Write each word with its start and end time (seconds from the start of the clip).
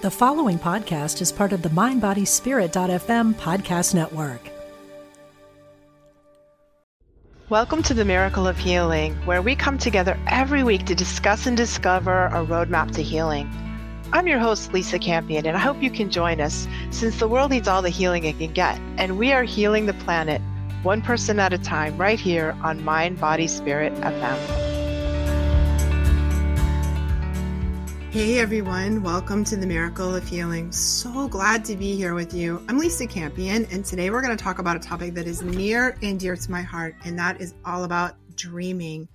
The 0.00 0.12
following 0.12 0.60
podcast 0.60 1.20
is 1.20 1.32
part 1.32 1.52
of 1.52 1.62
the 1.62 1.70
MindBodySpirit.fm 1.70 3.34
podcast 3.34 3.96
network. 3.96 4.40
Welcome 7.48 7.82
to 7.82 7.94
the 7.94 8.04
Miracle 8.04 8.46
of 8.46 8.56
Healing, 8.56 9.16
where 9.26 9.42
we 9.42 9.56
come 9.56 9.76
together 9.76 10.16
every 10.28 10.62
week 10.62 10.86
to 10.86 10.94
discuss 10.94 11.46
and 11.46 11.56
discover 11.56 12.26
a 12.26 12.46
roadmap 12.46 12.92
to 12.92 13.02
healing. 13.02 13.50
I'm 14.12 14.28
your 14.28 14.38
host, 14.38 14.72
Lisa 14.72 15.00
Campion, 15.00 15.46
and 15.46 15.56
I 15.56 15.60
hope 15.60 15.82
you 15.82 15.90
can 15.90 16.12
join 16.12 16.40
us 16.40 16.68
since 16.90 17.18
the 17.18 17.26
world 17.26 17.50
needs 17.50 17.66
all 17.66 17.82
the 17.82 17.88
healing 17.88 18.22
it 18.22 18.38
can 18.38 18.52
get, 18.52 18.78
and 18.98 19.18
we 19.18 19.32
are 19.32 19.42
healing 19.42 19.86
the 19.86 19.94
planet 19.94 20.40
one 20.84 21.02
person 21.02 21.40
at 21.40 21.52
a 21.52 21.58
time 21.58 21.96
right 21.98 22.20
here 22.20 22.56
on 22.62 22.84
Mind, 22.84 23.18
Body, 23.20 23.48
Spirit 23.48 23.92
FM. 23.94 24.67
Hey 28.10 28.38
everyone, 28.38 29.02
welcome 29.02 29.44
to 29.44 29.54
the 29.54 29.66
Miracle 29.66 30.16
of 30.16 30.26
Healing. 30.26 30.72
So 30.72 31.28
glad 31.28 31.62
to 31.66 31.76
be 31.76 31.94
here 31.94 32.14
with 32.14 32.32
you. 32.32 32.64
I'm 32.66 32.78
Lisa 32.78 33.06
Campion, 33.06 33.66
and 33.70 33.84
today 33.84 34.08
we're 34.08 34.22
going 34.22 34.34
to 34.34 34.42
talk 34.42 34.58
about 34.58 34.76
a 34.76 34.80
topic 34.80 35.12
that 35.12 35.26
is 35.26 35.42
near 35.42 35.94
and 36.02 36.18
dear 36.18 36.34
to 36.34 36.50
my 36.50 36.62
heart, 36.62 36.94
and 37.04 37.18
that 37.18 37.38
is 37.38 37.52
all 37.66 37.84
about 37.84 38.14
dreaming. 38.34 39.08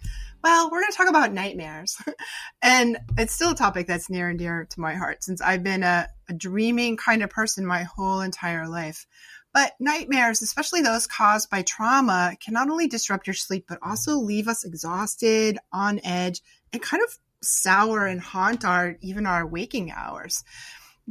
Well, 0.44 0.70
we're 0.70 0.82
going 0.82 0.92
to 0.92 0.98
talk 0.98 1.10
about 1.10 1.34
nightmares. 1.34 1.98
and 2.62 3.00
it's 3.18 3.34
still 3.34 3.50
a 3.50 3.56
topic 3.56 3.88
that's 3.88 4.12
near 4.12 4.30
and 4.30 4.38
dear 4.38 4.68
to 4.70 4.80
my 4.80 4.94
heart 4.94 5.24
since 5.24 5.42
I've 5.42 5.64
been 5.64 5.82
a, 5.82 6.08
a 6.30 6.34
dreaming 6.34 6.96
kind 6.96 7.24
of 7.24 7.32
person 7.32 7.66
my 7.66 7.82
whole 7.82 8.22
entire 8.22 8.68
life. 8.68 9.08
But 9.56 9.74
nightmares, 9.80 10.44
especially 10.44 10.84
those 10.84 11.08
caused 11.08 11.50
by 11.50 11.64
trauma, 11.64 12.36
can 12.40 12.54
not 12.54 12.70
only 12.70 12.88
disrupt 12.88 13.26
your 13.26 13.34
sleep, 13.34 13.66
but 13.68 13.80
also 13.82 14.18
leave 14.18 14.48
us 14.48 14.64
exhausted, 14.64 15.58
on 15.72 16.00
edge, 16.04 16.42
and 16.72 16.80
kind 16.80 17.02
of 17.02 17.18
sour 17.44 18.06
and 18.06 18.22
haunt 18.22 18.66
our 18.66 18.98
even 19.02 19.26
our 19.26 19.46
waking 19.46 19.92
hours. 19.92 20.44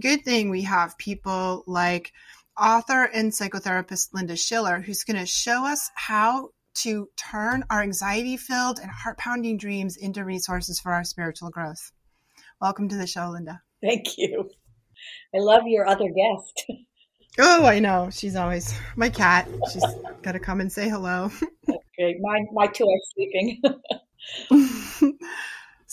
Good 0.01 0.25
thing 0.25 0.51
we 0.51 0.63
have 0.63 0.99
people 0.99 1.65
like 1.67 2.13
author 2.59 3.05
and 3.05 3.33
psychotherapist 3.33 4.09
Linda 4.13 4.37
Schiller, 4.37 4.81
who's 4.81 5.05
going 5.05 5.19
to 5.19 5.27
show 5.27 5.67
us 5.67 5.91
how 5.95 6.51
to 6.75 7.09
turn 7.17 7.65
our 7.71 7.83
anxiety 7.83 8.37
filled 8.37 8.79
and 8.79 8.91
heart 8.91 9.19
pounding 9.19 9.59
dreams 9.59 9.97
into 9.97 10.25
resources 10.25 10.81
for 10.81 10.93
our 10.93 11.05
spiritual 11.05 11.51
growth. 11.51 11.93
Welcome 12.61 12.89
to 12.89 12.97
the 12.97 13.07
show, 13.07 13.31
Linda. 13.31 13.61
Thank 13.83 14.17
you. 14.17 14.51
I 15.35 15.39
love 15.39 15.63
your 15.67 15.87
other 15.87 16.09
guest. 16.09 16.65
Oh, 17.39 17.65
I 17.65 17.79
know. 17.79 18.11
She's 18.11 18.37
always 18.37 18.79
my 18.95 19.09
cat. 19.09 19.49
She's 19.73 19.85
got 20.23 20.33
to 20.33 20.39
come 20.39 20.61
and 20.61 20.71
say 20.71 20.89
hello. 20.89 21.31
That's 21.67 21.79
great. 21.99 22.17
My, 22.21 22.41
my 22.53 22.67
two 22.67 22.85
are 22.85 23.01
sleeping. 23.15 23.63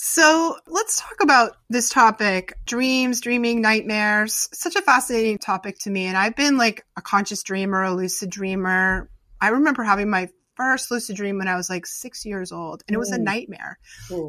So 0.02 0.56
let's 0.66 1.02
talk 1.02 1.18
about 1.22 1.58
this 1.70 1.90
topic 1.90 2.54
dreams, 2.66 3.20
dreaming, 3.20 3.62
nightmares. 3.62 4.48
Such 4.54 4.78
a 4.78 4.82
fascinating 4.82 5.40
topic 5.40 5.78
to 5.80 5.90
me. 5.90 6.06
And 6.06 6.16
I've 6.16 6.38
been 6.38 6.58
like 6.58 6.86
a 6.96 7.02
conscious 7.02 7.44
dreamer, 7.44 7.84
a 7.84 7.92
lucid 7.92 8.30
dreamer. 8.30 9.10
I 9.42 9.50
remember 9.50 9.84
having 9.84 10.10
my 10.10 10.30
first 10.56 10.90
lucid 10.90 11.18
dream 11.18 11.38
when 11.38 11.50
I 11.50 11.58
was 11.58 11.70
like 11.70 11.86
six 11.86 12.26
years 12.26 12.54
old, 12.54 12.82
and 12.88 12.96
it 12.96 12.98
was 12.98 13.12
a 13.12 13.18
nightmare. 13.18 13.78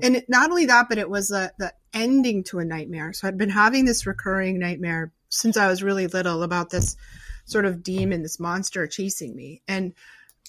And 0.03 0.17
it, 0.17 0.25
not 0.29 0.51
only 0.51 0.67
that, 0.67 0.89
but 0.89 0.99
it 0.99 1.09
was 1.09 1.31
a, 1.31 1.53
the 1.61 1.73
ending 1.95 2.43
to 2.45 2.59
a 2.59 2.65
nightmare. 2.65 3.13
So 3.13 3.29
I'd 3.29 3.39
been 3.39 3.49
having 3.49 3.85
this 3.85 4.07
recurring 4.07 4.59
nightmare 4.59 5.13
since 5.29 5.57
I 5.57 5.69
was 5.69 5.85
really 5.85 6.09
little 6.09 6.43
about 6.43 6.71
this 6.71 6.97
sort 7.45 7.65
of 7.65 7.85
demon, 7.85 8.23
this 8.23 8.41
monster 8.41 8.89
chasing 8.89 9.37
me. 9.37 9.63
And 9.69 9.95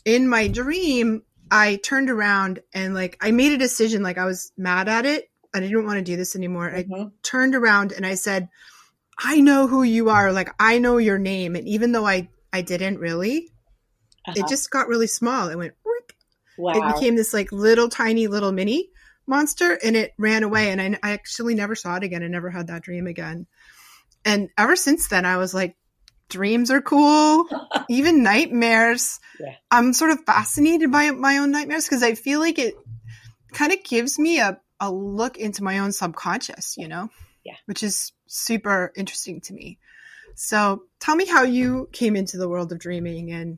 in 0.04 0.28
my 0.28 0.48
dream, 0.48 1.22
I 1.52 1.76
turned 1.76 2.10
around 2.10 2.62
and 2.74 2.94
like 2.94 3.18
I 3.22 3.32
made 3.32 3.52
a 3.52 3.58
decision 3.58 4.02
like 4.02 4.18
I 4.18 4.26
was 4.26 4.54
mad 4.58 4.88
at 4.88 5.06
it. 5.06 5.30
I 5.54 5.60
didn't 5.60 5.86
want 5.86 5.98
to 5.98 6.02
do 6.02 6.16
this 6.16 6.36
anymore. 6.36 6.72
Mm-hmm. 6.72 6.94
I 6.94 7.08
turned 7.24 7.56
around 7.56 7.92
and 7.92 8.06
I 8.06 8.16
said, 8.16 8.48
I 9.20 9.42
know 9.42 9.68
who 9.68 9.84
you 9.84 10.10
are. 10.10 10.32
Like 10.32 10.50
I 10.58 10.80
know 10.80 10.98
your 10.98 11.20
name. 11.20 11.56
And 11.58 11.68
even 11.68 11.92
though 11.92 12.08
I 12.08 12.30
I 12.54 12.62
didn't 12.62 13.00
really, 13.00 13.50
uh-huh. 14.26 14.34
it 14.38 14.48
just 14.48 14.72
got 14.72 14.88
really 14.88 15.08
small. 15.08 15.50
It 15.50 15.58
went 15.58 15.74
wow. 16.58 16.74
It 16.74 16.94
became 16.96 17.18
this 17.18 17.34
like 17.34 17.52
little 17.52 17.90
tiny 17.90 18.28
little 18.28 18.54
mini 18.54 18.90
monster 19.28 19.78
and 19.84 19.96
it 19.96 20.14
ran 20.18 20.44
away 20.44 20.72
and 20.72 20.82
I, 20.82 20.98
I 21.04 21.12
actually 21.12 21.56
never 21.56 21.76
saw 21.76 21.98
it 21.98 22.04
again. 22.04 22.24
I 22.24 22.28
never 22.28 22.50
had 22.50 22.68
that 22.68 22.84
dream 22.84 23.08
again. 23.08 23.46
And 24.24 24.50
ever 24.58 24.78
since 24.78 25.10
then 25.10 25.26
I 25.26 25.38
was 25.38 25.54
like 25.54 25.76
dreams 26.32 26.72
are 26.72 26.82
cool, 26.82 27.48
even 27.90 28.24
nightmares. 28.24 29.20
Yeah. 29.40 29.54
I'm 29.70 29.94
sort 29.94 30.12
of 30.12 30.26
fascinated 30.26 30.92
by 30.92 31.12
my 31.12 31.38
own 31.38 31.52
nightmares 31.52 31.86
because 31.86 32.02
I 32.02 32.16
feel 32.16 32.40
like 32.40 32.58
it 32.58 32.74
kind 33.54 33.72
of 33.72 33.84
gives 33.84 34.18
me 34.18 34.40
a, 34.40 34.60
a 34.80 34.92
look 34.92 35.38
into 35.38 35.64
my 35.64 35.80
own 35.80 35.92
subconscious, 35.92 36.76
you 36.78 36.88
know? 36.88 37.10
Yeah. 37.44 37.56
Which 37.66 37.84
is 37.84 38.14
super 38.28 38.92
interesting 38.96 39.42
to 39.42 39.54
me. 39.54 39.78
So 40.36 40.84
tell 41.00 41.16
me 41.16 41.26
how 41.26 41.44
you 41.44 41.90
came 41.92 42.16
into 42.16 42.38
the 42.38 42.50
world 42.50 42.72
of 42.72 42.80
dreaming 42.80 43.32
and 43.32 43.58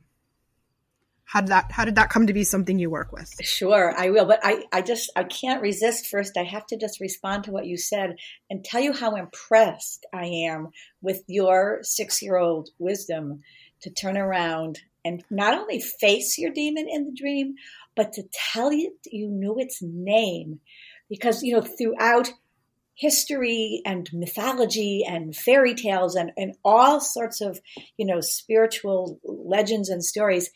how 1.26 1.42
did 1.42 1.50
that 1.50 1.72
how 1.72 1.86
did 1.86 1.96
that 1.96 2.10
come 2.10 2.28
to 2.28 2.34
be 2.34 2.44
something 2.44 2.80
you 2.80 2.90
work 2.90 3.12
with? 3.12 3.34
Sure 3.42 3.94
i 3.98 4.10
will 4.10 4.26
but 4.26 4.40
i 4.44 4.64
i 4.72 4.82
just 4.82 5.12
i 5.16 5.24
can't 5.24 5.62
resist 5.62 6.08
first 6.08 6.38
i 6.38 6.44
have 6.44 6.66
to 6.68 6.78
just 6.78 7.00
respond 7.00 7.44
to 7.44 7.52
what 7.52 7.66
you 7.66 7.78
said 7.78 8.16
and 8.50 8.64
tell 8.64 8.82
you 8.82 8.94
how 8.94 9.16
impressed 9.16 10.06
i 10.14 10.26
am 10.26 10.70
with 11.02 11.24
your 11.28 11.80
six 11.82 12.22
year 12.22 12.38
old 12.38 12.70
wisdom 12.80 13.42
to 13.82 13.90
turn 13.90 14.18
around 14.18 14.80
and 15.06 15.24
not 15.30 15.58
only 15.58 15.82
face 15.82 16.38
your 16.38 16.52
demon 16.52 16.88
in 16.90 17.06
the 17.06 17.16
dream 17.16 17.56
but 17.96 18.14
to 18.14 18.24
tell 18.32 18.72
you 18.72 18.96
you 19.06 19.30
knew 19.30 19.58
its 19.58 19.80
name. 19.82 20.60
Because 21.10 21.44
you 21.44 21.54
know 21.54 21.62
throughout 21.62 22.32
history 22.96 23.82
and 23.86 24.08
mythology 24.14 25.04
and 25.08 25.36
fairy 25.36 25.74
tales 25.74 26.16
and, 26.16 26.32
and 26.38 26.56
all 26.64 27.00
sorts 27.00 27.42
of 27.42 27.60
you 27.98 28.06
know 28.06 28.22
spiritual 28.22 29.20
legends 29.24 29.90
and 29.90 30.04
stories 30.04 30.50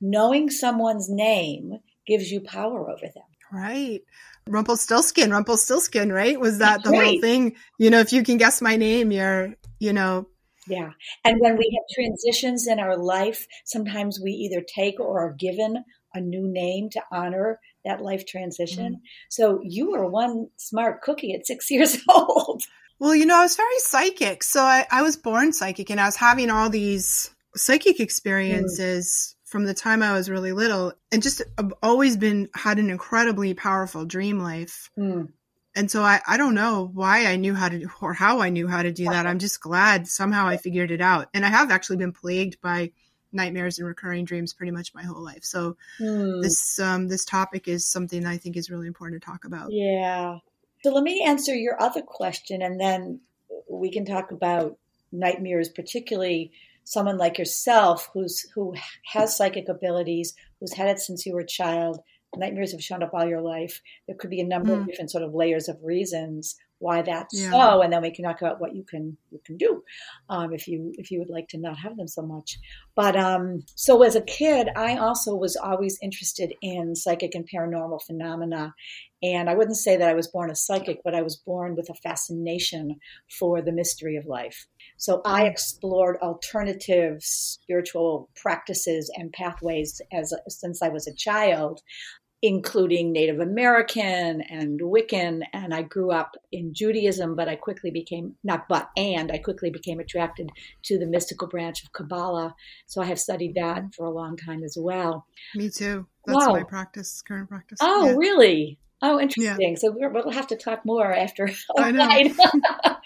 knowing 0.00 0.50
someone's 0.50 1.08
name 1.10 1.78
gives 2.06 2.30
you 2.30 2.40
power 2.40 2.90
over 2.90 3.00
them. 3.02 3.24
Right. 3.52 4.00
Rumpelstiltskin, 4.46 5.30
Rumpelstiltskin, 5.30 6.12
right? 6.12 6.38
Was 6.38 6.58
that 6.58 6.78
That's 6.78 6.90
the 6.90 6.98
right. 6.98 7.06
whole 7.06 7.20
thing? 7.20 7.56
You 7.78 7.90
know, 7.90 8.00
if 8.00 8.12
you 8.12 8.22
can 8.22 8.36
guess 8.36 8.60
my 8.60 8.76
name, 8.76 9.12
you're, 9.12 9.54
you 9.78 9.92
know. 9.92 10.28
Yeah. 10.66 10.90
And 11.24 11.40
when 11.40 11.56
we 11.56 11.78
have 11.78 11.94
transitions 11.94 12.66
in 12.68 12.78
our 12.78 12.96
life, 12.96 13.46
sometimes 13.64 14.20
we 14.22 14.32
either 14.32 14.62
take 14.62 15.00
or 15.00 15.20
are 15.20 15.32
given 15.32 15.84
a 16.14 16.20
new 16.20 16.48
name 16.48 16.90
to 16.90 17.02
honor 17.12 17.60
that 17.84 18.00
life 18.00 18.26
transition. 18.26 18.94
Mm. 18.94 19.00
So 19.30 19.60
you 19.62 19.92
were 19.92 20.08
one 20.08 20.48
smart 20.56 21.02
cookie 21.02 21.34
at 21.34 21.46
six 21.46 21.70
years 21.70 21.98
old. 22.08 22.62
Well, 22.98 23.14
you 23.14 23.26
know, 23.26 23.36
I 23.36 23.42
was 23.42 23.56
very 23.56 23.78
psychic. 23.78 24.42
So 24.42 24.62
I, 24.62 24.86
I 24.90 25.02
was 25.02 25.16
born 25.16 25.52
psychic 25.52 25.90
and 25.90 26.00
I 26.00 26.06
was 26.06 26.16
having 26.16 26.50
all 26.50 26.70
these 26.70 27.30
psychic 27.56 27.98
mm. 27.98 28.04
experiences. 28.04 29.34
Mm 29.34 29.39
from 29.50 29.64
the 29.64 29.74
time 29.74 30.00
I 30.00 30.12
was 30.12 30.30
really 30.30 30.52
little 30.52 30.92
and 31.10 31.20
just 31.20 31.42
I've 31.58 31.74
always 31.82 32.16
been 32.16 32.48
had 32.54 32.78
an 32.78 32.88
incredibly 32.88 33.52
powerful 33.52 34.04
dream 34.04 34.38
life. 34.38 34.90
Mm. 34.96 35.32
And 35.74 35.90
so 35.90 36.02
I, 36.02 36.20
I 36.26 36.36
don't 36.36 36.54
know 36.54 36.88
why 36.92 37.26
I 37.26 37.34
knew 37.34 37.54
how 37.54 37.68
to 37.68 37.88
or 38.00 38.12
how 38.12 38.40
I 38.40 38.50
knew 38.50 38.68
how 38.68 38.82
to 38.82 38.92
do 38.92 39.06
that. 39.06 39.26
I'm 39.26 39.40
just 39.40 39.60
glad 39.60 40.06
somehow 40.06 40.46
I 40.46 40.56
figured 40.56 40.92
it 40.92 41.00
out. 41.00 41.28
And 41.34 41.44
I 41.44 41.48
have 41.48 41.72
actually 41.72 41.96
been 41.96 42.12
plagued 42.12 42.60
by 42.60 42.92
nightmares 43.32 43.78
and 43.78 43.88
recurring 43.88 44.24
dreams 44.24 44.52
pretty 44.52 44.70
much 44.70 44.94
my 44.94 45.02
whole 45.02 45.22
life. 45.22 45.42
So 45.42 45.76
mm. 45.98 46.42
this 46.42 46.78
um, 46.78 47.08
this 47.08 47.24
topic 47.24 47.66
is 47.66 47.90
something 47.90 48.24
I 48.24 48.36
think 48.36 48.56
is 48.56 48.70
really 48.70 48.86
important 48.86 49.20
to 49.20 49.26
talk 49.26 49.44
about. 49.44 49.72
Yeah. 49.72 50.38
So 50.84 50.92
let 50.92 51.02
me 51.02 51.24
answer 51.24 51.56
your 51.56 51.80
other 51.82 52.02
question 52.02 52.62
and 52.62 52.80
then 52.80 53.20
we 53.68 53.90
can 53.90 54.04
talk 54.04 54.30
about 54.30 54.78
nightmares 55.10 55.68
particularly 55.68 56.52
someone 56.90 57.18
like 57.18 57.38
yourself 57.38 58.10
who's 58.12 58.44
who 58.52 58.74
has 59.12 59.36
psychic 59.36 59.68
abilities, 59.68 60.34
who's 60.58 60.74
had 60.74 60.88
it 60.88 60.98
since 60.98 61.24
you 61.24 61.32
were 61.32 61.40
a 61.40 61.46
child, 61.46 62.00
nightmares 62.36 62.72
have 62.72 62.82
shown 62.82 63.00
up 63.00 63.14
all 63.14 63.28
your 63.28 63.40
life. 63.40 63.80
There 64.08 64.16
could 64.16 64.28
be 64.28 64.40
a 64.40 64.46
number 64.46 64.72
mm. 64.76 64.80
of 64.80 64.86
different 64.88 65.12
sort 65.12 65.22
of 65.22 65.32
layers 65.32 65.68
of 65.68 65.78
reasons 65.84 66.56
why 66.80 67.02
that's 67.02 67.38
yeah. 67.38 67.50
so, 67.50 67.82
and 67.82 67.92
then 67.92 68.02
we 68.02 68.10
can 68.10 68.24
talk 68.24 68.40
about 68.40 68.60
what 68.60 68.74
you 68.74 68.82
can 68.82 69.16
you 69.30 69.40
can 69.44 69.56
do 69.56 69.82
um, 70.28 70.52
if 70.52 70.66
you 70.66 70.92
if 70.96 71.10
you 71.10 71.18
would 71.20 71.30
like 71.30 71.46
to 71.48 71.58
not 71.58 71.78
have 71.78 71.96
them 71.96 72.08
so 72.08 72.22
much. 72.22 72.58
But 72.96 73.16
um, 73.16 73.62
so 73.76 74.02
as 74.02 74.16
a 74.16 74.22
kid, 74.22 74.68
I 74.74 74.96
also 74.96 75.34
was 75.34 75.56
always 75.56 75.98
interested 76.02 76.52
in 76.62 76.96
psychic 76.96 77.34
and 77.34 77.48
paranormal 77.48 78.02
phenomena, 78.02 78.74
and 79.22 79.50
I 79.50 79.54
wouldn't 79.54 79.76
say 79.76 79.96
that 79.96 80.08
I 80.08 80.14
was 80.14 80.28
born 80.28 80.50
a 80.50 80.56
psychic, 80.56 81.02
but 81.04 81.14
I 81.14 81.20
was 81.20 81.36
born 81.36 81.76
with 81.76 81.90
a 81.90 81.94
fascination 81.94 82.96
for 83.38 83.60
the 83.60 83.72
mystery 83.72 84.16
of 84.16 84.24
life. 84.24 84.66
So 84.96 85.20
I 85.24 85.42
mm. 85.42 85.50
explored 85.50 86.16
alternative 86.22 87.22
spiritual 87.22 88.30
practices 88.34 89.10
and 89.16 89.32
pathways 89.32 90.00
as 90.12 90.32
since 90.48 90.82
I 90.82 90.88
was 90.88 91.06
a 91.06 91.14
child 91.14 91.82
including 92.42 93.12
Native 93.12 93.40
American 93.40 94.40
and 94.40 94.80
Wiccan. 94.80 95.42
And 95.52 95.74
I 95.74 95.82
grew 95.82 96.10
up 96.10 96.36
in 96.52 96.72
Judaism, 96.72 97.36
but 97.36 97.48
I 97.48 97.56
quickly 97.56 97.90
became, 97.90 98.34
not 98.42 98.66
but, 98.68 98.88
and 98.96 99.30
I 99.30 99.38
quickly 99.38 99.70
became 99.70 100.00
attracted 100.00 100.50
to 100.84 100.98
the 100.98 101.06
mystical 101.06 101.48
branch 101.48 101.84
of 101.84 101.92
Kabbalah. 101.92 102.54
So 102.86 103.02
I 103.02 103.06
have 103.06 103.18
studied 103.18 103.54
that 103.56 103.94
for 103.94 104.06
a 104.06 104.10
long 104.10 104.36
time 104.36 104.62
as 104.64 104.76
well. 104.78 105.26
Me 105.54 105.68
too. 105.68 106.06
That's 106.26 106.46
wow. 106.46 106.54
my 106.54 106.62
practice, 106.62 107.22
current 107.22 107.48
practice. 107.48 107.78
Oh, 107.82 108.06
yeah. 108.06 108.14
really? 108.16 108.78
Oh, 109.02 109.20
interesting. 109.20 109.72
Yeah. 109.72 109.78
So 109.78 109.90
we'll 109.94 110.30
have 110.30 110.46
to 110.48 110.56
talk 110.56 110.84
more 110.84 111.12
after. 111.12 111.50
I 111.78 111.92
know. 111.92 112.34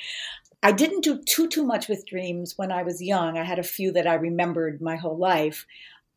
I 0.62 0.72
didn't 0.72 1.02
do 1.04 1.22
too 1.22 1.46
too 1.48 1.64
much 1.64 1.88
with 1.88 2.06
dreams 2.06 2.54
when 2.56 2.72
I 2.72 2.84
was 2.84 3.02
young. 3.02 3.36
I 3.36 3.44
had 3.44 3.58
a 3.58 3.64
few 3.64 3.92
that 3.92 4.06
I 4.06 4.14
remembered 4.14 4.80
my 4.80 4.96
whole 4.96 5.18
life, 5.18 5.66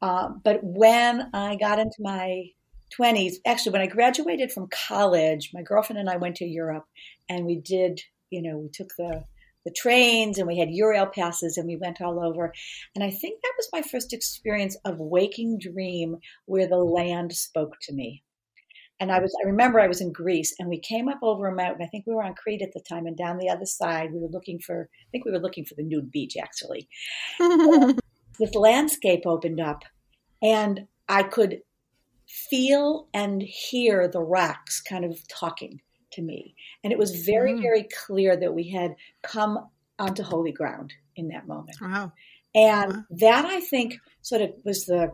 uh, 0.02 0.30
but 0.42 0.64
when 0.64 1.30
I 1.34 1.58
got 1.58 1.80
into 1.80 1.98
my 2.00 2.52
20s, 3.00 3.36
actually 3.46 3.74
when 3.74 3.82
I 3.82 3.88
graduated 3.88 4.52
from 4.52 4.70
college, 4.70 5.52
my 5.54 5.62
girlfriend 5.62 6.00
and 6.00 6.10
I 6.10 6.18
went 6.18 6.36
to 6.38 6.46
Europe, 6.46 6.86
and 7.30 7.46
we 7.46 7.58
did, 7.58 8.02
you 8.30 8.42
know, 8.42 8.58
we 8.58 8.70
took 8.70 8.90
the 8.98 9.24
the 9.68 9.74
trains 9.74 10.38
and 10.38 10.48
we 10.48 10.58
had 10.58 10.70
Eurail 10.70 11.12
passes 11.12 11.58
and 11.58 11.68
we 11.68 11.76
went 11.76 12.00
all 12.00 12.24
over. 12.24 12.54
And 12.96 13.04
I 13.04 13.10
think 13.10 13.42
that 13.42 13.54
was 13.58 13.68
my 13.74 13.82
first 13.82 14.14
experience 14.14 14.78
of 14.86 14.98
waking 14.98 15.60
dream 15.60 16.20
where 16.46 16.68
the 16.68 16.78
land 16.78 17.34
spoke 17.34 17.74
to 17.82 17.94
me. 17.94 18.24
And 19.02 19.12
I 19.12 19.20
was, 19.20 19.36
I 19.44 19.46
remember 19.46 19.82
I 19.82 19.90
was 19.90 20.00
in 20.00 20.14
Greece 20.14 20.56
and 20.58 20.70
we 20.70 20.80
came 20.80 21.10
up 21.10 21.20
over 21.22 21.48
a 21.48 21.54
mountain. 21.54 21.84
I 21.84 21.88
think 21.88 22.06
we 22.08 22.14
were 22.14 22.24
on 22.24 22.34
Crete 22.34 22.62
at 22.62 22.72
the 22.72 22.80
time. 22.80 23.08
And 23.08 23.18
down 23.18 23.40
the 23.40 23.50
other 23.50 23.66
side, 23.66 24.14
we 24.14 24.20
were 24.20 24.30
looking 24.30 24.58
for, 24.58 24.90
I 24.90 25.08
think 25.12 25.26
we 25.26 25.32
were 25.32 25.38
looking 25.38 25.66
for 25.66 25.76
the 25.76 25.84
nude 25.84 26.12
beach 26.12 26.38
actually. 26.42 26.88
this 28.40 28.56
landscape 28.56 29.24
opened 29.26 29.60
up 29.60 29.84
and 30.42 30.88
I 31.10 31.24
could 31.24 31.60
feel 32.28 33.08
and 33.14 33.42
hear 33.42 34.08
the 34.08 34.22
rocks 34.22 34.82
kind 34.82 35.06
of 35.06 35.20
talking 35.28 35.82
to 36.14 36.22
me. 36.22 36.56
And 36.84 36.92
it 36.92 37.00
was 37.00 37.24
very, 37.26 37.54
mm. 37.54 37.62
very 37.62 37.88
clear 38.06 38.36
that 38.38 38.54
we 38.54 38.70
had 38.70 38.96
come 39.24 39.70
onto 40.00 40.24
holy 40.24 40.52
ground 40.52 40.94
in 41.16 41.30
that 41.30 41.48
moment. 41.48 41.78
Wow. 41.82 42.12
And 42.54 42.94
wow. 42.94 43.04
that 43.12 43.46
I 43.46 43.62
think 43.62 43.98
sort 44.22 44.42
of 44.42 44.52
was 44.64 44.86
the 44.86 45.14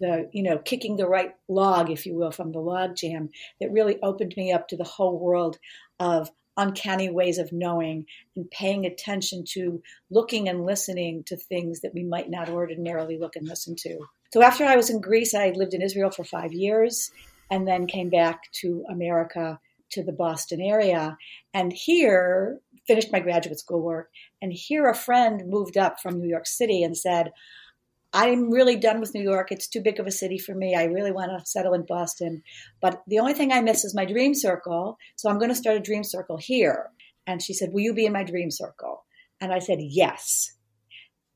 the 0.00 0.28
you 0.32 0.42
know 0.42 0.58
kicking 0.58 0.96
the 0.96 1.06
right 1.06 1.32
log 1.48 1.88
if 1.88 2.06
you 2.06 2.14
will 2.14 2.32
from 2.32 2.50
the 2.50 2.58
log 2.58 2.96
jam 2.96 3.28
that 3.60 3.70
really 3.70 3.98
opened 4.02 4.34
me 4.36 4.52
up 4.52 4.66
to 4.66 4.76
the 4.76 4.84
whole 4.84 5.18
world 5.18 5.58
of 6.00 6.28
uncanny 6.56 7.08
ways 7.08 7.38
of 7.38 7.52
knowing 7.52 8.04
and 8.36 8.50
paying 8.50 8.84
attention 8.84 9.44
to 9.46 9.80
looking 10.10 10.48
and 10.48 10.66
listening 10.66 11.22
to 11.24 11.36
things 11.36 11.80
that 11.80 11.94
we 11.94 12.02
might 12.02 12.28
not 12.28 12.48
ordinarily 12.48 13.16
look 13.16 13.36
and 13.36 13.48
listen 13.48 13.74
to 13.76 14.00
so 14.32 14.42
after 14.42 14.64
i 14.64 14.76
was 14.76 14.90
in 14.90 15.00
greece 15.00 15.34
i 15.34 15.50
lived 15.50 15.74
in 15.74 15.82
israel 15.82 16.10
for 16.10 16.24
five 16.24 16.52
years 16.52 17.10
and 17.50 17.66
then 17.66 17.86
came 17.86 18.10
back 18.10 18.50
to 18.52 18.84
america 18.90 19.58
to 19.90 20.02
the 20.02 20.12
boston 20.12 20.60
area 20.60 21.16
and 21.54 21.72
here 21.72 22.60
finished 22.86 23.12
my 23.12 23.20
graduate 23.20 23.58
school 23.58 23.82
work 23.82 24.10
and 24.40 24.52
here 24.52 24.88
a 24.88 24.94
friend 24.94 25.42
moved 25.46 25.76
up 25.76 26.00
from 26.00 26.18
new 26.18 26.28
york 26.28 26.46
city 26.46 26.82
and 26.82 26.96
said 26.96 27.30
I'm 28.12 28.50
really 28.50 28.76
done 28.76 29.00
with 29.00 29.14
New 29.14 29.22
York. 29.22 29.50
It's 29.50 29.66
too 29.66 29.80
big 29.80 29.98
of 29.98 30.06
a 30.06 30.10
city 30.10 30.36
for 30.36 30.54
me. 30.54 30.74
I 30.74 30.84
really 30.84 31.12
want 31.12 31.30
to 31.30 31.46
settle 31.46 31.72
in 31.72 31.86
Boston. 31.86 32.42
But 32.80 33.02
the 33.06 33.18
only 33.18 33.32
thing 33.32 33.52
I 33.52 33.62
miss 33.62 33.84
is 33.84 33.94
my 33.94 34.04
dream 34.04 34.34
circle. 34.34 34.98
So 35.16 35.30
I'm 35.30 35.38
going 35.38 35.48
to 35.48 35.54
start 35.54 35.78
a 35.78 35.80
dream 35.80 36.04
circle 36.04 36.36
here. 36.36 36.90
And 37.26 37.40
she 37.40 37.54
said, 37.54 37.72
Will 37.72 37.80
you 37.80 37.94
be 37.94 38.04
in 38.04 38.12
my 38.12 38.24
dream 38.24 38.50
circle? 38.50 39.04
And 39.40 39.52
I 39.52 39.60
said, 39.60 39.78
Yes. 39.80 40.52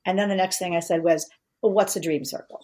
And 0.04 0.18
then 0.18 0.28
the 0.28 0.36
next 0.36 0.58
thing 0.58 0.76
I 0.76 0.80
said 0.80 1.02
was, 1.02 1.28
well, 1.62 1.72
What's 1.72 1.96
a 1.96 2.00
dream 2.00 2.24
circle? 2.24 2.60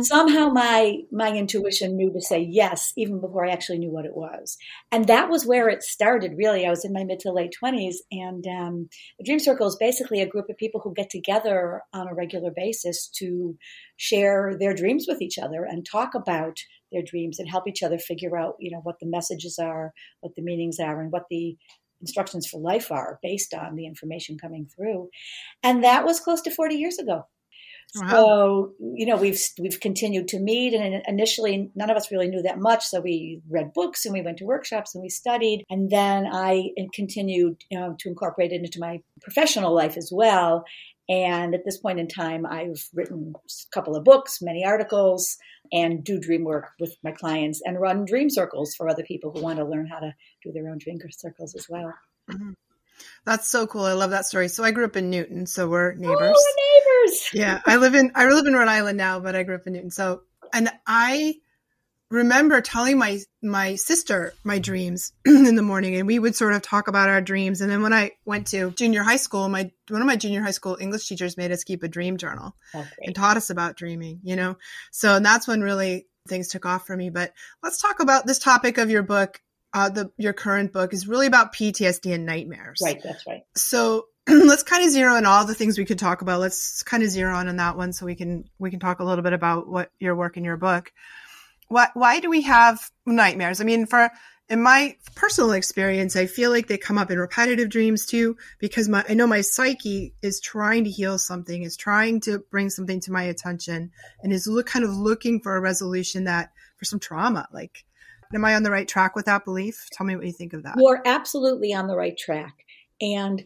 Somehow 0.00 0.48
my 0.48 0.98
my 1.12 1.32
intuition 1.32 1.96
knew 1.96 2.12
to 2.12 2.20
say 2.20 2.46
yes 2.48 2.92
even 2.96 3.20
before 3.20 3.46
I 3.46 3.50
actually 3.50 3.78
knew 3.78 3.90
what 3.90 4.06
it 4.06 4.16
was, 4.16 4.56
and 4.90 5.06
that 5.06 5.28
was 5.28 5.46
where 5.46 5.68
it 5.68 5.82
started. 5.82 6.36
Really, 6.36 6.66
I 6.66 6.70
was 6.70 6.84
in 6.84 6.92
my 6.92 7.04
mid 7.04 7.20
to 7.20 7.32
late 7.32 7.52
twenties, 7.58 8.02
and 8.10 8.46
um, 8.46 8.88
the 9.18 9.24
Dream 9.24 9.38
Circle 9.38 9.66
is 9.66 9.76
basically 9.76 10.20
a 10.20 10.28
group 10.28 10.48
of 10.48 10.56
people 10.56 10.80
who 10.82 10.94
get 10.94 11.10
together 11.10 11.82
on 11.92 12.08
a 12.08 12.14
regular 12.14 12.50
basis 12.54 13.08
to 13.18 13.56
share 13.96 14.56
their 14.58 14.74
dreams 14.74 15.06
with 15.08 15.22
each 15.22 15.38
other 15.38 15.64
and 15.64 15.86
talk 15.86 16.14
about 16.14 16.58
their 16.92 17.02
dreams 17.02 17.38
and 17.38 17.48
help 17.48 17.68
each 17.68 17.82
other 17.82 17.98
figure 17.98 18.36
out, 18.38 18.54
you 18.58 18.70
know, 18.70 18.80
what 18.82 18.98
the 19.00 19.06
messages 19.06 19.58
are, 19.58 19.92
what 20.20 20.34
the 20.36 20.42
meanings 20.42 20.78
are, 20.78 21.00
and 21.00 21.12
what 21.12 21.24
the 21.28 21.56
instructions 22.00 22.46
for 22.46 22.60
life 22.60 22.92
are 22.92 23.18
based 23.22 23.54
on 23.54 23.76
the 23.76 23.86
information 23.86 24.38
coming 24.38 24.66
through. 24.66 25.08
And 25.62 25.82
that 25.84 26.04
was 26.04 26.20
close 26.20 26.42
to 26.42 26.50
40 26.50 26.74
years 26.76 26.98
ago. 26.98 27.26
Wow. 27.96 28.10
So 28.10 28.72
you 28.80 29.06
know 29.06 29.16
we've 29.16 29.40
we've 29.58 29.80
continued 29.80 30.28
to 30.28 30.40
meet, 30.40 30.74
and 30.74 31.02
initially 31.06 31.70
none 31.74 31.90
of 31.90 31.96
us 31.96 32.10
really 32.10 32.28
knew 32.28 32.42
that 32.42 32.58
much. 32.58 32.84
So 32.84 33.00
we 33.00 33.40
read 33.48 33.72
books 33.72 34.04
and 34.04 34.12
we 34.12 34.22
went 34.22 34.38
to 34.38 34.44
workshops 34.44 34.94
and 34.94 35.02
we 35.02 35.08
studied, 35.08 35.64
and 35.70 35.90
then 35.90 36.26
I 36.26 36.70
continued 36.92 37.62
you 37.70 37.78
know, 37.78 37.96
to 37.98 38.08
incorporate 38.08 38.52
it 38.52 38.62
into 38.62 38.80
my 38.80 39.00
professional 39.22 39.74
life 39.74 39.96
as 39.96 40.10
well. 40.12 40.64
And 41.08 41.54
at 41.54 41.66
this 41.66 41.76
point 41.76 42.00
in 42.00 42.08
time, 42.08 42.46
I've 42.46 42.88
written 42.94 43.34
a 43.36 43.74
couple 43.74 43.94
of 43.94 44.04
books, 44.04 44.40
many 44.40 44.64
articles, 44.64 45.36
and 45.70 46.02
do 46.02 46.18
dream 46.18 46.44
work 46.44 46.70
with 46.80 46.96
my 47.04 47.12
clients 47.12 47.60
and 47.62 47.78
run 47.78 48.06
dream 48.06 48.30
circles 48.30 48.74
for 48.74 48.88
other 48.88 49.02
people 49.02 49.30
who 49.30 49.42
want 49.42 49.58
to 49.58 49.66
learn 49.66 49.86
how 49.86 49.98
to 49.98 50.14
do 50.42 50.50
their 50.52 50.68
own 50.70 50.78
dream 50.78 50.98
circles 51.10 51.54
as 51.54 51.66
well. 51.68 51.92
Mm-hmm. 52.30 52.52
That's 53.26 53.48
so 53.48 53.66
cool. 53.66 53.84
I 53.84 53.92
love 53.92 54.10
that 54.10 54.24
story. 54.24 54.48
So 54.48 54.64
I 54.64 54.70
grew 54.70 54.84
up 54.84 54.96
in 54.96 55.10
Newton, 55.10 55.46
so 55.46 55.68
we're 55.68 55.92
neighbors. 55.94 56.36
Oh, 56.36 56.54
neighbors. 56.56 56.93
Yeah, 57.32 57.60
I 57.66 57.76
live 57.76 57.94
in 57.94 58.12
I 58.14 58.26
live 58.28 58.46
in 58.46 58.54
Rhode 58.54 58.68
Island 58.68 58.98
now, 58.98 59.20
but 59.20 59.34
I 59.34 59.42
grew 59.42 59.54
up 59.54 59.66
in 59.66 59.72
Newton. 59.72 59.90
So 59.90 60.22
and 60.52 60.70
I 60.86 61.34
remember 62.10 62.60
telling 62.60 62.98
my 62.98 63.20
my 63.42 63.74
sister 63.74 64.34
my 64.44 64.58
dreams 64.58 65.12
in 65.24 65.54
the 65.56 65.62
morning 65.62 65.96
and 65.96 66.06
we 66.06 66.18
would 66.18 66.36
sort 66.36 66.54
of 66.54 66.62
talk 66.62 66.86
about 66.86 67.08
our 67.08 67.20
dreams 67.20 67.60
and 67.60 67.70
then 67.70 67.82
when 67.82 67.92
i 67.92 68.10
went 68.24 68.46
to 68.46 68.70
junior 68.72 69.02
high 69.02 69.16
school 69.16 69.48
my 69.48 69.70
one 69.88 70.00
of 70.00 70.06
my 70.06 70.14
junior 70.14 70.42
high 70.42 70.50
school 70.50 70.76
english 70.80 71.08
teachers 71.08 71.36
made 71.36 71.50
us 71.50 71.64
keep 71.64 71.82
a 71.82 71.88
dream 71.88 72.16
journal 72.16 72.54
okay. 72.74 72.88
and 73.02 73.16
taught 73.16 73.36
us 73.36 73.50
about 73.50 73.76
dreaming 73.76 74.20
you 74.22 74.36
know 74.36 74.56
so 74.92 75.16
and 75.16 75.26
that's 75.26 75.48
when 75.48 75.62
really 75.62 76.06
things 76.28 76.48
took 76.48 76.66
off 76.66 76.86
for 76.86 76.96
me 76.96 77.10
but 77.10 77.32
let's 77.62 77.80
talk 77.80 78.00
about 78.00 78.26
this 78.26 78.38
topic 78.38 78.78
of 78.78 78.90
your 78.90 79.02
book 79.02 79.40
uh, 79.74 79.88
the 79.88 80.12
your 80.16 80.32
current 80.32 80.72
book 80.72 80.94
is 80.94 81.08
really 81.08 81.26
about 81.26 81.52
PTSD 81.52 82.14
and 82.14 82.24
nightmares. 82.24 82.80
Right, 82.80 83.02
that's 83.02 83.26
right. 83.26 83.42
So 83.56 84.06
let's 84.28 84.62
kind 84.62 84.84
of 84.84 84.90
zero 84.90 85.16
in 85.16 85.26
all 85.26 85.44
the 85.44 85.54
things 85.54 85.76
we 85.76 85.84
could 85.84 85.98
talk 85.98 86.22
about. 86.22 86.40
Let's 86.40 86.82
kind 86.82 87.02
of 87.02 87.10
zero 87.10 87.38
in 87.40 87.48
on 87.48 87.56
that 87.56 87.76
one, 87.76 87.92
so 87.92 88.06
we 88.06 88.14
can 88.14 88.48
we 88.58 88.70
can 88.70 88.80
talk 88.80 89.00
a 89.00 89.04
little 89.04 89.22
bit 89.22 89.32
about 89.32 89.68
what 89.68 89.90
your 89.98 90.14
work 90.14 90.36
in 90.36 90.44
your 90.44 90.56
book. 90.56 90.92
Why 91.68 91.88
why 91.94 92.20
do 92.20 92.30
we 92.30 92.42
have 92.42 92.90
nightmares? 93.04 93.60
I 93.60 93.64
mean, 93.64 93.86
for 93.86 94.10
in 94.48 94.62
my 94.62 94.96
personal 95.14 95.52
experience, 95.52 96.16
I 96.16 96.26
feel 96.26 96.50
like 96.50 96.68
they 96.68 96.78
come 96.78 96.98
up 96.98 97.10
in 97.10 97.18
repetitive 97.18 97.68
dreams 97.68 98.06
too, 98.06 98.36
because 98.58 98.88
my 98.88 99.04
I 99.08 99.14
know 99.14 99.26
my 99.26 99.42
psyche 99.42 100.14
is 100.22 100.40
trying 100.40 100.84
to 100.84 100.90
heal 100.90 101.18
something, 101.18 101.62
is 101.62 101.76
trying 101.76 102.20
to 102.22 102.38
bring 102.50 102.70
something 102.70 103.00
to 103.00 103.12
my 103.12 103.24
attention, 103.24 103.90
and 104.22 104.32
is 104.32 104.46
look 104.46 104.66
kind 104.66 104.84
of 104.84 104.90
looking 104.90 105.40
for 105.40 105.54
a 105.56 105.60
resolution 105.60 106.24
that 106.24 106.50
for 106.78 106.86
some 106.86 106.98
trauma, 106.98 107.46
like 107.52 107.84
Am 108.34 108.44
I 108.44 108.56
on 108.56 108.64
the 108.64 108.70
right 108.70 108.88
track 108.88 109.14
with 109.14 109.26
that 109.26 109.44
belief? 109.44 109.88
Tell 109.92 110.04
me 110.06 110.16
what 110.16 110.26
you 110.26 110.32
think 110.32 110.54
of 110.54 110.64
that. 110.64 110.74
You're 110.76 111.02
absolutely 111.04 111.72
on 111.72 111.86
the 111.86 111.96
right 111.96 112.16
track. 112.18 112.64
And 113.00 113.44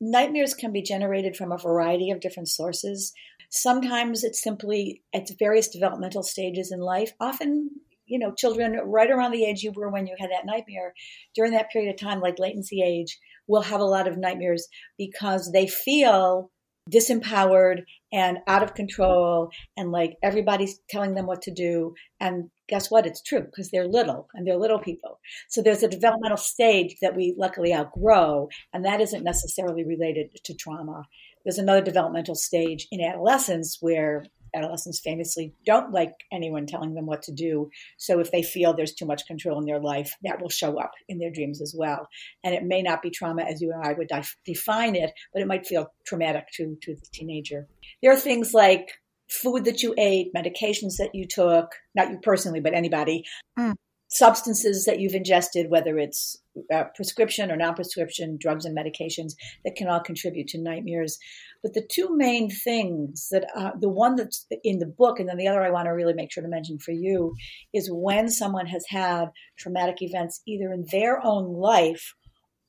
nightmares 0.00 0.54
can 0.54 0.72
be 0.72 0.82
generated 0.82 1.36
from 1.36 1.52
a 1.52 1.58
variety 1.58 2.10
of 2.10 2.20
different 2.20 2.48
sources. 2.48 3.12
Sometimes 3.50 4.24
it's 4.24 4.42
simply 4.42 5.02
at 5.14 5.28
various 5.38 5.68
developmental 5.68 6.22
stages 6.22 6.72
in 6.72 6.80
life. 6.80 7.12
Often, 7.20 7.70
you 8.06 8.18
know, 8.18 8.32
children 8.34 8.78
right 8.84 9.10
around 9.10 9.32
the 9.32 9.44
age 9.44 9.62
you 9.62 9.72
were 9.72 9.88
when 9.88 10.06
you 10.06 10.16
had 10.18 10.30
that 10.30 10.46
nightmare, 10.46 10.94
during 11.34 11.52
that 11.52 11.70
period 11.70 11.90
of 11.90 12.00
time, 12.00 12.20
like 12.20 12.38
latency 12.38 12.82
age, 12.82 13.18
will 13.46 13.62
have 13.62 13.80
a 13.80 13.84
lot 13.84 14.08
of 14.08 14.18
nightmares 14.18 14.68
because 14.98 15.52
they 15.52 15.66
feel 15.66 16.50
disempowered 16.90 17.82
and 18.12 18.38
out 18.46 18.62
of 18.62 18.74
control 18.74 19.50
and 19.76 19.90
like 19.90 20.16
everybody's 20.22 20.80
telling 20.88 21.14
them 21.14 21.26
what 21.26 21.42
to 21.42 21.50
do. 21.50 21.94
And 22.20 22.50
guess 22.68 22.90
what? 22.90 23.06
It's 23.06 23.22
true 23.22 23.42
because 23.42 23.70
they're 23.70 23.88
little 23.88 24.28
and 24.34 24.46
they're 24.46 24.56
little 24.56 24.78
people. 24.78 25.18
So 25.48 25.62
there's 25.62 25.82
a 25.82 25.88
developmental 25.88 26.36
stage 26.36 26.96
that 27.02 27.16
we 27.16 27.34
luckily 27.36 27.74
outgrow 27.74 28.48
and 28.72 28.84
that 28.84 29.00
isn't 29.00 29.24
necessarily 29.24 29.84
related 29.84 30.30
to 30.44 30.54
trauma. 30.54 31.02
There's 31.44 31.58
another 31.58 31.82
developmental 31.82 32.34
stage 32.34 32.88
in 32.90 33.00
adolescence 33.00 33.78
where 33.80 34.24
adolescents 34.54 35.00
famously 35.00 35.52
don't 35.64 35.92
like 35.92 36.12
anyone 36.32 36.66
telling 36.66 36.94
them 36.94 37.06
what 37.06 37.22
to 37.22 37.32
do. 37.32 37.70
So 37.98 38.20
if 38.20 38.30
they 38.30 38.42
feel 38.42 38.74
there's 38.74 38.94
too 38.94 39.06
much 39.06 39.26
control 39.26 39.58
in 39.58 39.66
their 39.66 39.80
life, 39.80 40.14
that 40.22 40.40
will 40.40 40.48
show 40.48 40.78
up 40.78 40.92
in 41.08 41.18
their 41.18 41.30
dreams 41.30 41.60
as 41.60 41.74
well. 41.76 42.08
And 42.44 42.54
it 42.54 42.64
may 42.64 42.82
not 42.82 43.02
be 43.02 43.10
trauma 43.10 43.42
as 43.42 43.60
you 43.60 43.72
and 43.72 43.86
I 43.86 43.92
would 43.92 44.10
define 44.44 44.94
it, 44.94 45.12
but 45.32 45.42
it 45.42 45.48
might 45.48 45.66
feel 45.66 45.92
traumatic 46.06 46.46
to, 46.54 46.76
to 46.82 46.94
the 46.94 47.06
teenager. 47.12 47.66
There 48.02 48.12
are 48.12 48.16
things 48.16 48.54
like 48.54 48.92
food 49.28 49.64
that 49.64 49.82
you 49.82 49.94
ate, 49.98 50.32
medications 50.34 50.96
that 50.98 51.14
you 51.14 51.26
took, 51.26 51.74
not 51.94 52.10
you 52.10 52.18
personally, 52.22 52.60
but 52.60 52.74
anybody, 52.74 53.24
mm. 53.58 53.74
substances 54.08 54.84
that 54.84 55.00
you've 55.00 55.14
ingested, 55.14 55.70
whether 55.70 55.98
it's 55.98 56.36
uh, 56.72 56.84
prescription 56.94 57.50
or 57.50 57.56
non 57.56 57.74
prescription 57.74 58.38
drugs 58.40 58.64
and 58.64 58.76
medications 58.76 59.32
that 59.64 59.76
can 59.76 59.88
all 59.88 60.00
contribute 60.00 60.48
to 60.48 60.58
nightmares. 60.58 61.18
But 61.66 61.74
the 61.74 61.88
two 61.90 62.16
main 62.16 62.48
things 62.48 63.26
that 63.32 63.44
uh, 63.56 63.72
the 63.76 63.88
one 63.88 64.14
that's 64.14 64.46
in 64.62 64.78
the 64.78 64.86
book, 64.86 65.18
and 65.18 65.28
then 65.28 65.36
the 65.36 65.48
other 65.48 65.64
I 65.64 65.70
want 65.70 65.86
to 65.86 65.90
really 65.90 66.14
make 66.14 66.30
sure 66.30 66.44
to 66.44 66.48
mention 66.48 66.78
for 66.78 66.92
you, 66.92 67.34
is 67.74 67.90
when 67.90 68.28
someone 68.28 68.66
has 68.66 68.84
had 68.88 69.30
traumatic 69.58 70.00
events 70.00 70.40
either 70.46 70.72
in 70.72 70.86
their 70.92 71.20
own 71.26 71.52
life 71.54 72.14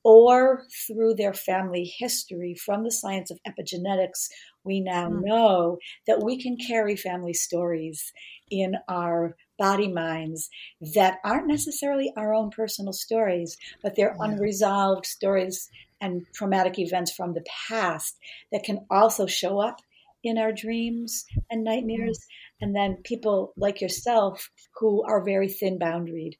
or 0.02 0.64
through 0.88 1.14
their 1.14 1.32
family 1.32 1.84
history 2.00 2.56
from 2.56 2.82
the 2.82 2.90
science 2.90 3.30
of 3.30 3.38
epigenetics, 3.46 4.26
we 4.64 4.80
now 4.80 5.08
mm. 5.08 5.22
know 5.22 5.78
that 6.08 6.24
we 6.24 6.42
can 6.42 6.56
carry 6.56 6.96
family 6.96 7.34
stories 7.34 8.12
in 8.50 8.74
our 8.88 9.36
body 9.60 9.92
minds 9.92 10.50
that 10.94 11.18
aren't 11.24 11.46
necessarily 11.46 12.12
our 12.16 12.34
own 12.34 12.50
personal 12.50 12.92
stories, 12.92 13.56
but 13.80 13.94
they're 13.94 14.16
yeah. 14.18 14.24
unresolved 14.26 15.06
stories 15.06 15.68
and 16.00 16.26
traumatic 16.34 16.78
events 16.78 17.12
from 17.12 17.34
the 17.34 17.44
past 17.68 18.16
that 18.52 18.64
can 18.64 18.86
also 18.90 19.26
show 19.26 19.60
up 19.60 19.80
in 20.24 20.38
our 20.38 20.52
dreams 20.52 21.24
and 21.50 21.64
nightmares. 21.64 22.18
Mm. 22.18 22.22
And 22.60 22.76
then 22.76 22.96
people 23.04 23.52
like 23.56 23.80
yourself 23.80 24.50
who 24.78 25.02
are 25.04 25.24
very 25.24 25.48
thin 25.48 25.78
boundaried, 25.78 26.32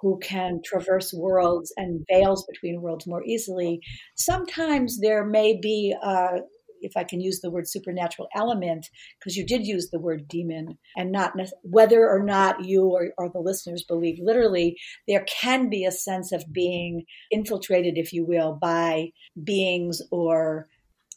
who 0.00 0.18
can 0.22 0.60
traverse 0.64 1.12
worlds 1.12 1.72
and 1.76 2.04
veils 2.10 2.46
between 2.46 2.82
worlds 2.82 3.06
more 3.06 3.24
easily. 3.24 3.80
Sometimes 4.16 5.00
there 5.00 5.24
may 5.24 5.58
be 5.60 5.94
a 6.02 6.40
if 6.84 6.96
I 6.96 7.04
can 7.04 7.20
use 7.20 7.40
the 7.40 7.50
word 7.50 7.68
supernatural 7.68 8.28
element, 8.34 8.88
because 9.18 9.36
you 9.36 9.46
did 9.46 9.66
use 9.66 9.90
the 9.90 9.98
word 9.98 10.28
demon, 10.28 10.78
and 10.96 11.10
not 11.10 11.32
whether 11.62 12.08
or 12.08 12.22
not 12.22 12.64
you 12.64 12.84
or, 12.84 13.12
or, 13.18 13.30
the 13.30 13.40
listeners 13.40 13.82
believe 13.82 14.18
literally, 14.20 14.76
there 15.08 15.24
can 15.24 15.68
be 15.68 15.84
a 15.84 15.90
sense 15.90 16.32
of 16.32 16.52
being 16.52 17.04
infiltrated, 17.30 17.96
if 17.96 18.12
you 18.12 18.24
will, 18.24 18.52
by 18.60 19.10
beings 19.42 20.00
or 20.10 20.68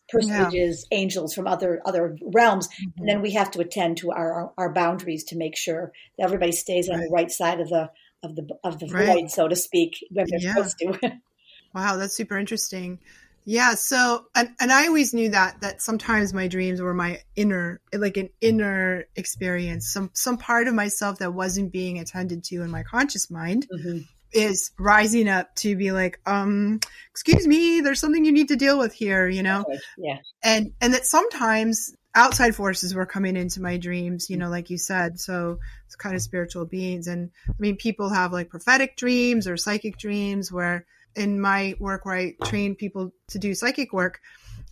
personages, 0.10 0.88
yeah. 0.90 0.98
angels 0.98 1.34
from 1.34 1.48
other 1.48 1.82
other 1.86 2.16
realms, 2.34 2.68
mm-hmm. 2.68 3.00
and 3.00 3.10
then 3.10 3.22
we 3.22 3.34
have 3.34 3.52
to 3.52 3.60
attend 3.60 3.98
to 3.98 4.12
our 4.12 4.52
our 4.58 4.74
boundaries 4.74 5.24
to 5.26 5.38
make 5.38 5.58
sure 5.58 5.92
that 6.18 6.26
everybody 6.26 6.52
stays 6.52 6.90
on 6.90 7.00
the 7.00 7.10
right 7.12 7.32
side 7.32 7.60
of 7.60 7.70
the 7.70 7.90
of 8.24 8.36
the 8.36 8.48
of 8.64 8.80
the 8.80 8.88
right. 8.88 9.08
void, 9.08 9.32
so 9.32 9.48
to 9.48 9.56
speak, 9.56 9.98
when 10.12 10.26
they're 10.30 10.40
yeah. 10.40 10.54
supposed 10.54 10.78
to. 10.80 11.20
wow, 11.76 11.98
that's 11.98 12.16
super 12.16 12.38
interesting. 12.38 13.00
Yeah, 13.50 13.76
so 13.76 14.26
and 14.36 14.50
and 14.60 14.74
I 14.74 14.88
always 14.88 15.14
knew 15.14 15.30
that 15.30 15.62
that 15.62 15.82
sometimes 15.82 16.34
my 16.34 16.50
dreams 16.50 16.82
were 16.82 16.94
my 16.94 17.22
inner 17.34 17.80
like 17.94 18.18
an 18.18 18.30
inner 18.42 19.06
experience, 19.16 19.88
some 19.88 20.12
some 20.14 20.38
part 20.38 20.68
of 20.68 20.74
myself 20.74 21.20
that 21.20 21.34
wasn't 21.34 21.72
being 21.72 21.98
attended 21.98 22.44
to 22.46 22.62
in 22.62 22.70
my 22.70 22.84
conscious 22.84 23.32
mind. 23.32 23.66
Mm-hmm 23.74 24.00
is 24.34 24.72
rising 24.78 25.30
up 25.30 25.56
to 25.56 25.78
be 25.78 25.94
like, 25.94 26.20
um, 26.26 26.82
excuse 27.12 27.48
me, 27.48 27.80
there's 27.80 28.00
something 28.00 28.26
you 28.26 28.32
need 28.34 28.50
to 28.50 28.58
deal 28.58 28.78
with 28.78 28.94
here, 28.94 29.28
you 29.28 29.42
know? 29.42 29.64
Yeah. 29.98 30.18
And, 30.44 30.74
and 30.82 30.94
that 30.94 31.06
sometimes 31.06 31.96
outside 32.14 32.54
forces 32.54 32.94
were 32.94 33.06
coming 33.06 33.38
into 33.38 33.62
my 33.62 33.78
dreams, 33.78 34.30
you 34.30 34.36
know, 34.36 34.50
like 34.50 34.70
you 34.70 34.78
said. 34.78 35.18
So 35.18 35.60
it's 35.86 35.96
kind 35.96 36.14
of 36.14 36.22
spiritual 36.22 36.66
beings. 36.66 37.08
And 37.08 37.32
I 37.48 37.54
mean, 37.58 37.78
people 37.78 38.10
have 38.10 38.34
like 38.34 38.50
prophetic 38.50 38.98
dreams 38.98 39.48
or 39.48 39.56
psychic 39.56 39.98
dreams 39.98 40.52
where 40.52 40.86
in 41.18 41.42
my 41.42 41.76
work 41.80 42.06
where 42.06 42.16
I 42.16 42.36
train 42.46 42.76
people 42.76 43.12
to 43.30 43.40
do 43.40 43.54
psychic 43.56 43.92
work, 43.92 44.22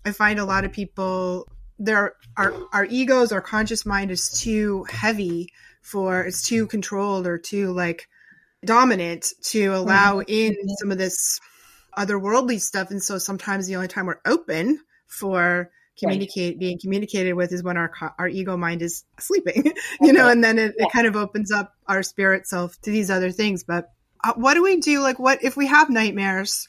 I 0.06 0.12
find 0.12 0.40
a 0.40 0.46
lot 0.46 0.66
of 0.66 0.72
people 0.72 1.48
their 1.78 2.16
our 2.38 2.54
our 2.72 2.86
egos, 2.86 3.32
our 3.32 3.42
conscious 3.42 3.86
mind 3.86 4.12
is 4.12 4.30
too 4.30 4.86
heavy 4.90 5.50
for 5.82 6.22
it's 6.22 6.42
too 6.42 6.68
controlled 6.68 7.28
or 7.28 7.38
too 7.38 7.74
like 7.74 8.08
dominant 8.64 9.34
to 9.44 9.68
allow 9.68 10.22
in 10.22 10.56
some 10.80 10.92
of 10.92 10.98
this 10.98 11.40
otherworldly 11.98 12.60
stuff. 12.60 12.92
And 12.92 13.02
so 13.02 13.18
sometimes 13.18 13.68
the 13.68 13.76
only 13.76 13.88
time 13.88 14.06
we're 14.06 14.22
open 14.26 14.80
for 15.08 15.70
communicate 15.98 16.56
right. 16.56 16.60
being 16.60 16.80
communicated 16.80 17.34
with 17.34 17.54
is 17.54 17.64
when 17.64 17.78
our 17.78 17.92
our 18.20 18.28
ego 18.28 18.58
mind 18.58 18.82
is 18.82 19.04
sleeping, 19.20 19.74
you 20.02 20.14
know, 20.14 20.30
and 20.30 20.44
then 20.44 20.60
it, 20.60 20.76
yeah. 20.78 20.86
it, 20.86 20.92
kind 20.92 21.08
of 21.08 21.16
opens 21.16 21.52
up 21.52 21.74
our 21.88 22.04
spirit 22.04 22.48
self 22.48 22.80
to 22.82 22.92
these 22.92 23.10
other 23.10 23.32
things. 23.32 23.64
But 23.64 23.92
Uh, 24.26 24.34
what 24.36 24.56
do 24.56 24.64
we 24.64 24.78
do? 24.78 25.02
Like, 25.02 25.20
what 25.20 25.44
if 25.44 25.56
we 25.56 25.68
have 25.68 25.90
nightmares? 25.90 26.68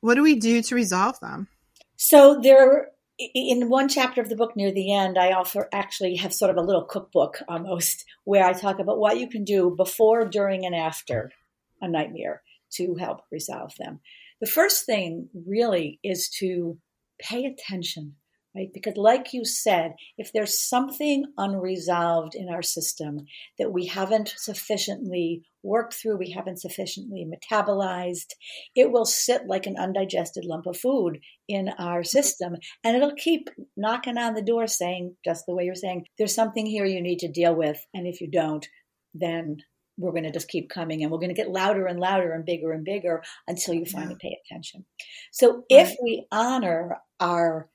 What 0.00 0.14
do 0.14 0.22
we 0.22 0.36
do 0.36 0.60
to 0.62 0.74
resolve 0.74 1.18
them? 1.20 1.48
So 1.96 2.38
there 2.42 2.88
in 3.18 3.68
one 3.68 3.88
chapter 3.88 4.20
of 4.20 4.28
the 4.28 4.36
book 4.36 4.56
near 4.56 4.72
the 4.72 4.94
end, 4.94 5.18
I 5.18 5.32
offer 5.32 5.68
actually 5.72 6.16
have 6.16 6.32
sort 6.32 6.50
of 6.50 6.56
a 6.56 6.62
little 6.62 6.84
cookbook 6.84 7.42
almost 7.48 8.04
where 8.24 8.44
I 8.44 8.52
talk 8.52 8.78
about 8.78 8.98
what 8.98 9.18
you 9.18 9.28
can 9.28 9.44
do 9.44 9.74
before, 9.76 10.26
during, 10.26 10.66
and 10.66 10.74
after 10.74 11.32
a 11.80 11.88
nightmare 11.88 12.42
to 12.72 12.94
help 12.96 13.20
resolve 13.32 13.72
them. 13.78 14.00
The 14.40 14.46
first 14.46 14.86
thing 14.86 15.28
really 15.34 15.98
is 16.02 16.28
to 16.38 16.78
pay 17.18 17.44
attention 17.44 18.16
right? 18.54 18.68
Because, 18.72 18.96
like 18.96 19.32
you 19.32 19.44
said, 19.44 19.94
if 20.18 20.32
there's 20.32 20.58
something 20.58 21.24
unresolved 21.38 22.34
in 22.34 22.48
our 22.48 22.62
system 22.62 23.26
that 23.58 23.72
we 23.72 23.86
haven't 23.86 24.34
sufficiently 24.36 25.42
worked 25.62 25.94
through, 25.94 26.16
we 26.16 26.30
haven't 26.30 26.60
sufficiently 26.60 27.26
metabolized, 27.26 28.32
it 28.74 28.90
will 28.90 29.04
sit 29.04 29.46
like 29.46 29.66
an 29.66 29.76
undigested 29.76 30.44
lump 30.44 30.66
of 30.66 30.76
food 30.76 31.20
in 31.48 31.68
our 31.78 32.02
system 32.02 32.56
and 32.82 32.96
it'll 32.96 33.14
keep 33.14 33.50
knocking 33.76 34.16
on 34.16 34.34
the 34.34 34.42
door 34.42 34.66
saying, 34.66 35.14
just 35.24 35.44
the 35.46 35.54
way 35.54 35.64
you're 35.64 35.74
saying, 35.74 36.06
there's 36.18 36.34
something 36.34 36.66
here 36.66 36.86
you 36.86 37.02
need 37.02 37.18
to 37.18 37.28
deal 37.28 37.54
with. 37.54 37.78
And 37.92 38.06
if 38.06 38.20
you 38.20 38.30
don't, 38.30 38.66
then 39.14 39.58
we're 39.98 40.12
going 40.12 40.24
to 40.24 40.32
just 40.32 40.48
keep 40.48 40.70
coming 40.70 41.02
and 41.02 41.12
we're 41.12 41.18
going 41.18 41.34
to 41.34 41.34
get 41.34 41.50
louder 41.50 41.86
and 41.86 42.00
louder 42.00 42.32
and 42.32 42.46
bigger 42.46 42.72
and 42.72 42.84
bigger 42.84 43.22
until 43.46 43.74
you 43.74 43.84
finally 43.84 44.16
pay 44.18 44.38
attention. 44.46 44.86
So 45.30 45.64
if 45.68 45.94
we 46.02 46.26
honor 46.32 46.96
our 47.20 47.68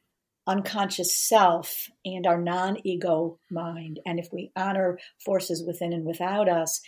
unconscious 0.48 1.16
self 1.16 1.90
and 2.04 2.28
our 2.28 2.40
non 2.40 2.78
ego 2.86 3.40
mind. 3.50 4.00
And 4.06 4.20
if 4.20 4.30
we 4.32 4.52
honor 4.56 5.00
forces 5.24 5.64
within 5.66 5.94
and 5.94 6.06
without 6.06 6.50
us, 6.50 6.82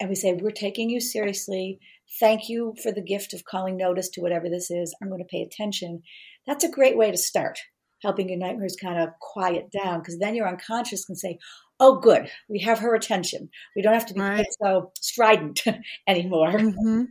and 0.00 0.08
we 0.08 0.14
say, 0.14 0.34
We're 0.34 0.50
taking 0.50 0.90
you 0.90 1.00
seriously. 1.00 1.78
Thank 2.20 2.48
you 2.48 2.74
for 2.82 2.92
the 2.92 3.02
gift 3.02 3.34
of 3.34 3.44
calling 3.44 3.76
notice 3.76 4.08
to 4.10 4.20
whatever 4.20 4.48
this 4.48 4.70
is. 4.70 4.94
I'm 5.02 5.08
going 5.08 5.20
to 5.20 5.28
pay 5.28 5.42
attention. 5.42 6.02
That's 6.46 6.64
a 6.64 6.70
great 6.70 6.96
way 6.96 7.10
to 7.10 7.16
start, 7.16 7.58
helping 8.02 8.28
your 8.28 8.38
nightmares 8.38 8.76
kind 8.80 9.00
of 9.00 9.08
quiet 9.20 9.72
down 9.72 10.00
because 10.00 10.18
then 10.18 10.34
your 10.34 10.48
unconscious 10.48 11.04
can 11.04 11.16
say, 11.16 11.38
Oh, 11.78 11.98
good, 12.00 12.30
we 12.48 12.60
have 12.60 12.78
her 12.78 12.94
attention. 12.94 13.50
We 13.74 13.82
don't 13.82 13.94
have 13.94 14.06
to 14.06 14.14
be 14.14 14.20
right. 14.20 14.46
so 14.62 14.92
strident 15.00 15.62
anymore. 16.08 16.52
Mm-hmm. 16.52 17.02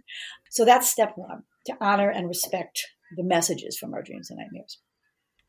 So 0.50 0.65
that's 0.65 0.89
step 0.89 1.13
one 1.15 1.44
to 1.68 1.75
honor 1.82 2.10
and 2.10 2.27
respect 2.27 2.86
the 3.15 3.24
messages 3.24 3.77
from 3.77 3.94
our 3.94 4.01
dreams 4.01 4.30
and 4.30 4.39
nightmares. 4.39 4.80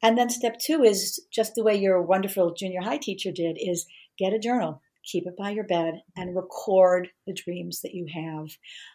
And 0.02 0.16
then 0.16 0.28
step 0.28 0.58
two 0.58 0.82
is 0.82 1.24
just 1.32 1.54
the 1.54 1.64
way 1.64 1.76
your 1.76 2.00
wonderful 2.02 2.54
junior 2.54 2.82
high 2.82 2.98
teacher 2.98 3.32
did 3.32 3.56
is 3.60 3.86
get 4.18 4.32
a 4.32 4.38
journal, 4.38 4.82
keep 5.04 5.26
it 5.26 5.36
by 5.36 5.50
your 5.50 5.64
bed 5.64 6.02
and 6.16 6.36
record 6.36 7.08
the 7.26 7.32
dreams 7.32 7.80
that 7.82 7.94
you 7.94 8.06
have. 8.12 8.50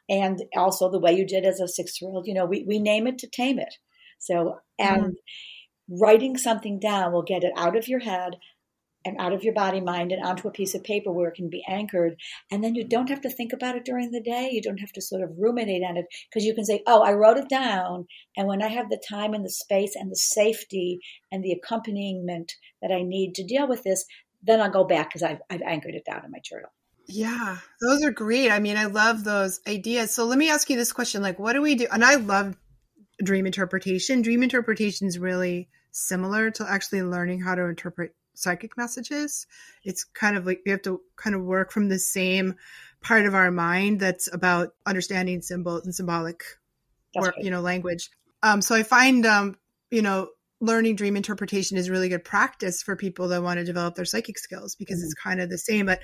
And 0.10 0.44
also 0.56 0.90
the 0.90 1.00
way 1.00 1.14
you 1.14 1.26
did 1.26 1.46
as 1.46 1.60
a 1.60 1.68
six 1.68 2.02
year 2.02 2.12
old, 2.12 2.28
you 2.28 2.34
know, 2.34 2.46
we, 2.46 2.64
we 2.68 2.80
name 2.80 3.08
it 3.08 3.18
to 3.20 3.28
tame 3.28 3.60
it. 3.60 3.76
So, 4.20 4.60
and 4.78 5.04
mm. 5.04 5.16
writing 5.90 6.38
something 6.38 6.80
down 6.80 7.12
will 7.12 7.24
get 7.24 7.44
it 7.44 7.54
out 7.58 7.76
of 7.76 7.88
your 7.88 8.00
head 8.00 8.38
and 9.06 9.18
out 9.20 9.34
of 9.34 9.44
your 9.44 9.54
body 9.54 9.82
mind 9.82 10.12
and 10.12 10.24
onto 10.24 10.48
a 10.48 10.52
piece 10.52 10.76
of 10.76 10.84
paper 10.84 11.12
where 11.12 11.30
it 11.30 11.36
can 11.36 11.50
be 11.50 11.64
anchored. 11.68 12.16
And 12.52 12.64
then 12.64 12.76
you 12.76 12.88
don't 12.88 13.10
have 13.10 13.22
to 13.22 13.30
think 13.30 13.54
about 13.54 13.76
it 13.76 13.86
during 13.86 14.12
the 14.12 14.22
day. 14.22 14.50
You 14.52 14.62
don't 14.62 14.80
have 14.80 14.92
to 14.94 15.02
sort 15.02 15.24
of 15.24 15.32
ruminate 15.38 15.84
on 15.84 15.98
it 15.98 16.06
because 16.30 16.46
you 16.46 16.54
can 16.54 16.66
say 16.66 16.82
oh 16.88 17.02
i 17.02 17.12
wrote 17.14 17.38
it 17.38 17.50
down 17.50 18.06
and 18.36 18.48
when 18.48 18.62
i 18.62 18.68
have 18.68 18.90
the 18.90 19.02
time 19.10 19.34
and 19.34 19.46
the 19.46 19.50
space 19.50 19.96
and 19.96 20.12
the 20.12 20.16
safety 20.16 21.00
and 21.32 21.44
the 21.44 21.52
accompaniment 21.52 22.54
that 22.82 22.92
i 22.92 23.02
need 23.02 23.34
to 23.36 23.44
deal 23.44 23.68
with 23.68 23.84
this 23.84 24.06
then 24.44 24.62
i'll 24.62 24.72
go 24.72 24.84
back 24.84 25.10
because 25.10 25.24
I've, 25.24 25.40
I've 25.50 25.62
anchored 25.62 25.96
it 25.96 26.06
down 26.06 26.26
in 26.26 26.32
my 26.32 26.40
journal. 26.44 26.70
Yeah 27.08 27.58
those 27.82 28.04
are 28.04 28.12
great. 28.12 28.52
I 28.52 28.60
mean 28.60 28.78
i 28.78 28.86
love 28.86 29.24
those 29.24 29.60
ideas. 29.68 30.14
So 30.14 30.26
let 30.26 30.38
me 30.38 30.50
ask 30.50 30.70
you 30.70 30.78
this 30.78 30.94
question 30.94 31.22
like 31.22 31.40
what 31.40 31.54
do 31.54 31.62
we 31.62 31.76
do? 31.76 31.88
And 31.92 32.04
i 32.04 32.16
love 32.16 32.58
dream 33.24 33.46
interpretation. 33.46 34.22
Dream 34.22 34.44
interpretation 34.44 35.08
is 35.08 35.20
really 35.20 35.70
similar 35.92 36.52
to 36.52 36.66
actually 36.68 37.04
learning 37.04 37.42
how 37.42 37.54
to 37.54 37.66
interpret 37.66 38.16
psychic 38.34 38.78
messages. 38.78 39.48
It's 39.84 40.04
kind 40.04 40.38
of 40.38 40.46
like 40.46 40.62
we 40.66 40.72
have 40.72 40.82
to 40.84 41.02
kind 41.16 41.36
of 41.36 41.44
work 41.44 41.72
from 41.72 41.90
the 41.90 42.00
same 42.00 42.56
part 43.02 43.26
of 43.26 43.34
our 43.34 43.52
mind 43.52 44.00
that's 44.00 44.32
about 44.34 44.74
understanding 44.86 45.42
symbols 45.42 45.86
and 45.86 45.94
symbolic 45.94 46.44
or 47.16 47.34
you 47.38 47.50
know 47.50 47.62
language. 47.62 48.10
Um, 48.44 48.62
so 48.62 48.76
I 48.76 48.84
find 48.84 49.26
um, 49.26 49.56
you 49.90 50.02
know 50.02 50.30
learning 50.62 50.96
dream 50.96 51.18
interpretation 51.18 51.78
is 51.78 51.90
really 51.90 52.10
good 52.10 52.24
practice 52.24 52.84
for 52.84 52.96
people 52.96 53.30
that 53.30 53.42
want 53.42 53.60
to 53.60 53.66
develop 53.66 53.96
their 53.96 54.06
psychic 54.06 54.38
skills 54.38 54.76
because 54.76 55.00
mm-hmm. 55.00 55.06
it's 55.06 55.14
kind 55.16 55.42
of 55.42 55.50
the 55.50 55.58
same, 55.58 55.88
but 55.88 56.00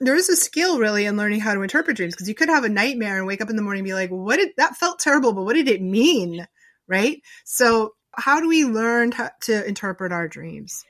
there 0.00 0.16
is 0.16 0.28
a 0.28 0.36
skill 0.36 0.80
really 0.80 1.06
in 1.06 1.16
learning 1.16 1.38
how 1.38 1.54
to 1.54 1.62
interpret 1.62 1.96
dreams 1.96 2.14
because 2.14 2.28
you 2.28 2.34
could 2.34 2.48
have 2.48 2.64
a 2.64 2.68
nightmare 2.68 3.18
and 3.18 3.26
wake 3.26 3.40
up 3.40 3.48
in 3.48 3.54
the 3.54 3.62
morning 3.62 3.80
and 3.80 3.86
be 3.86 3.94
like, 3.94 4.10
what 4.10 4.36
did 4.36 4.50
that 4.56 4.76
felt 4.76 4.98
terrible, 4.98 5.32
but 5.32 5.44
what 5.44 5.54
did 5.54 5.68
it 5.68 5.80
mean? 5.80 6.46
Right. 6.88 7.22
So 7.44 7.94
how 8.12 8.40
do 8.40 8.48
we 8.48 8.64
learn 8.64 9.12
to 9.42 9.66
interpret 9.66 10.12
our 10.12 10.26
dreams? 10.26 10.84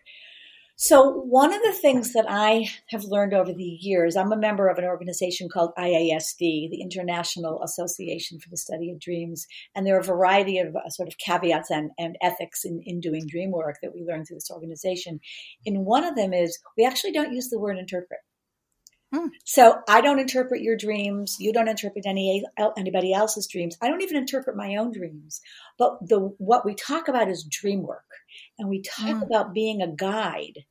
So, 0.84 1.12
one 1.12 1.52
of 1.54 1.62
the 1.62 1.72
things 1.80 2.12
that 2.12 2.26
I 2.28 2.68
have 2.88 3.04
learned 3.04 3.34
over 3.34 3.52
the 3.52 3.62
years, 3.62 4.16
I'm 4.16 4.32
a 4.32 4.36
member 4.36 4.66
of 4.66 4.78
an 4.78 4.84
organization 4.84 5.48
called 5.48 5.70
IASD, 5.78 6.40
the 6.70 6.80
International 6.82 7.62
Association 7.62 8.40
for 8.40 8.48
the 8.50 8.56
Study 8.56 8.90
of 8.90 8.98
Dreams. 8.98 9.46
And 9.76 9.86
there 9.86 9.94
are 9.94 10.00
a 10.00 10.02
variety 10.02 10.58
of 10.58 10.74
uh, 10.74 10.88
sort 10.88 11.06
of 11.06 11.18
caveats 11.18 11.70
and, 11.70 11.92
and 12.00 12.16
ethics 12.20 12.64
in, 12.64 12.82
in 12.84 12.98
doing 12.98 13.28
dream 13.28 13.52
work 13.52 13.76
that 13.80 13.94
we 13.94 14.02
learn 14.02 14.24
through 14.24 14.38
this 14.38 14.50
organization. 14.50 15.20
And 15.64 15.86
one 15.86 16.02
of 16.02 16.16
them 16.16 16.32
is 16.32 16.58
we 16.76 16.84
actually 16.84 17.12
don't 17.12 17.32
use 17.32 17.48
the 17.48 17.60
word 17.60 17.78
interpret. 17.78 18.18
Hmm. 19.14 19.28
So 19.44 19.78
I 19.88 20.00
don't 20.00 20.18
interpret 20.18 20.62
your 20.62 20.76
dreams. 20.76 21.36
You 21.38 21.52
don't 21.52 21.68
interpret 21.68 22.06
any 22.06 22.42
anybody 22.76 23.12
else's 23.12 23.46
dreams. 23.46 23.76
I 23.80 23.86
don't 23.86 24.02
even 24.02 24.16
interpret 24.16 24.56
my 24.56 24.74
own 24.74 24.90
dreams. 24.90 25.42
But 25.78 26.08
the 26.08 26.34
what 26.38 26.66
we 26.66 26.74
talk 26.74 27.06
about 27.06 27.28
is 27.28 27.44
dream 27.44 27.82
work, 27.82 28.02
and 28.58 28.68
we 28.68 28.82
talk 28.82 29.18
hmm. 29.18 29.22
about 29.22 29.54
being 29.54 29.80
a 29.80 29.86
guide 29.86 30.64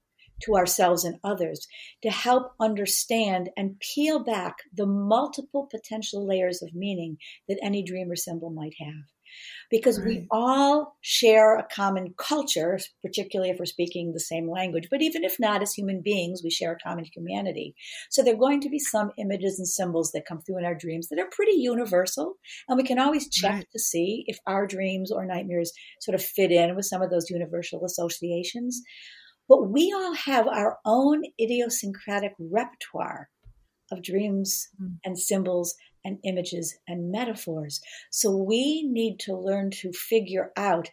to 0.43 0.55
ourselves 0.55 1.03
and 1.03 1.19
others 1.24 1.67
to 2.03 2.10
help 2.10 2.53
understand 2.60 3.50
and 3.57 3.79
peel 3.79 4.24
back 4.24 4.57
the 4.74 4.86
multiple 4.86 5.67
potential 5.69 6.25
layers 6.27 6.62
of 6.62 6.74
meaning 6.74 7.17
that 7.48 7.60
any 7.62 7.83
dream 7.83 8.10
or 8.12 8.15
symbol 8.15 8.50
might 8.50 8.74
have. 8.79 9.05
because 9.69 10.00
Right. 10.00 10.05
we 10.05 10.27
all 10.31 10.98
share 11.01 11.57
a 11.57 11.67
common 11.74 12.13
culture, 12.17 12.79
particularly 13.01 13.50
if 13.51 13.60
we're 13.60 13.65
speaking 13.65 14.12
the 14.13 14.19
same 14.19 14.50
language. 14.50 14.88
But 14.89 15.01
even 15.01 15.24
if 15.24 15.39
not, 15.39 15.62
as 15.62 15.74
human 15.74 16.01
beings, 16.01 16.41
we 16.43 16.50
share 16.50 16.74
a 16.74 16.79
common 16.79 17.05
humanity. 17.05 17.75
So 18.10 18.21
there 18.24 18.33
are 18.33 18.38
going 18.38 18.62
to 18.62 18.69
be 18.69 18.79
some 18.79 19.12
images 19.17 19.60
and 19.60 19.67
symbols 19.67 20.12
that 20.12 20.25
come 20.27 20.41
through 20.41 20.60
in 20.60 20.65
our 20.65 20.75
dreams 20.75 21.07
that 21.10 21.19
are 21.19 21.29
pretty 21.31 21.53
universal. 21.57 22.36
And 22.67 22.77
we 22.77 22.83
can 22.83 23.00
always 23.00 23.29
check 23.29 23.55
Right. 23.55 23.67
to 23.71 23.79
see 23.79 24.24
if 24.27 24.38
our 24.48 24.67
dreams 24.67 25.12
or 25.12 25.25
nightmares 25.25 25.71
sort 26.01 26.15
of 26.15 26.24
fit 26.24 26.51
in 26.51 26.75
with 26.75 26.86
some 26.86 27.01
of 27.01 27.10
those 27.10 27.29
universal 27.29 27.86
associations. 27.86 28.81
But 29.51 29.70
we 29.70 29.91
all 29.91 30.13
have 30.13 30.48
our 30.48 30.79
own 30.86 31.25
idiosyncratic 31.38 32.36
repertoire 32.39 33.29
of 33.91 34.01
dreams 34.01 34.70
Mm. 34.81 35.00
and 35.03 35.20
symbols 35.20 35.75
and 36.05 36.20
images 36.24 36.77
and 36.88 37.12
metaphors. 37.12 37.81
So 38.12 38.34
we 38.34 38.84
need 38.84 39.20
to 39.25 39.36
learn 39.36 39.70
to 39.81 39.91
figure 39.91 40.53
out 40.55 40.89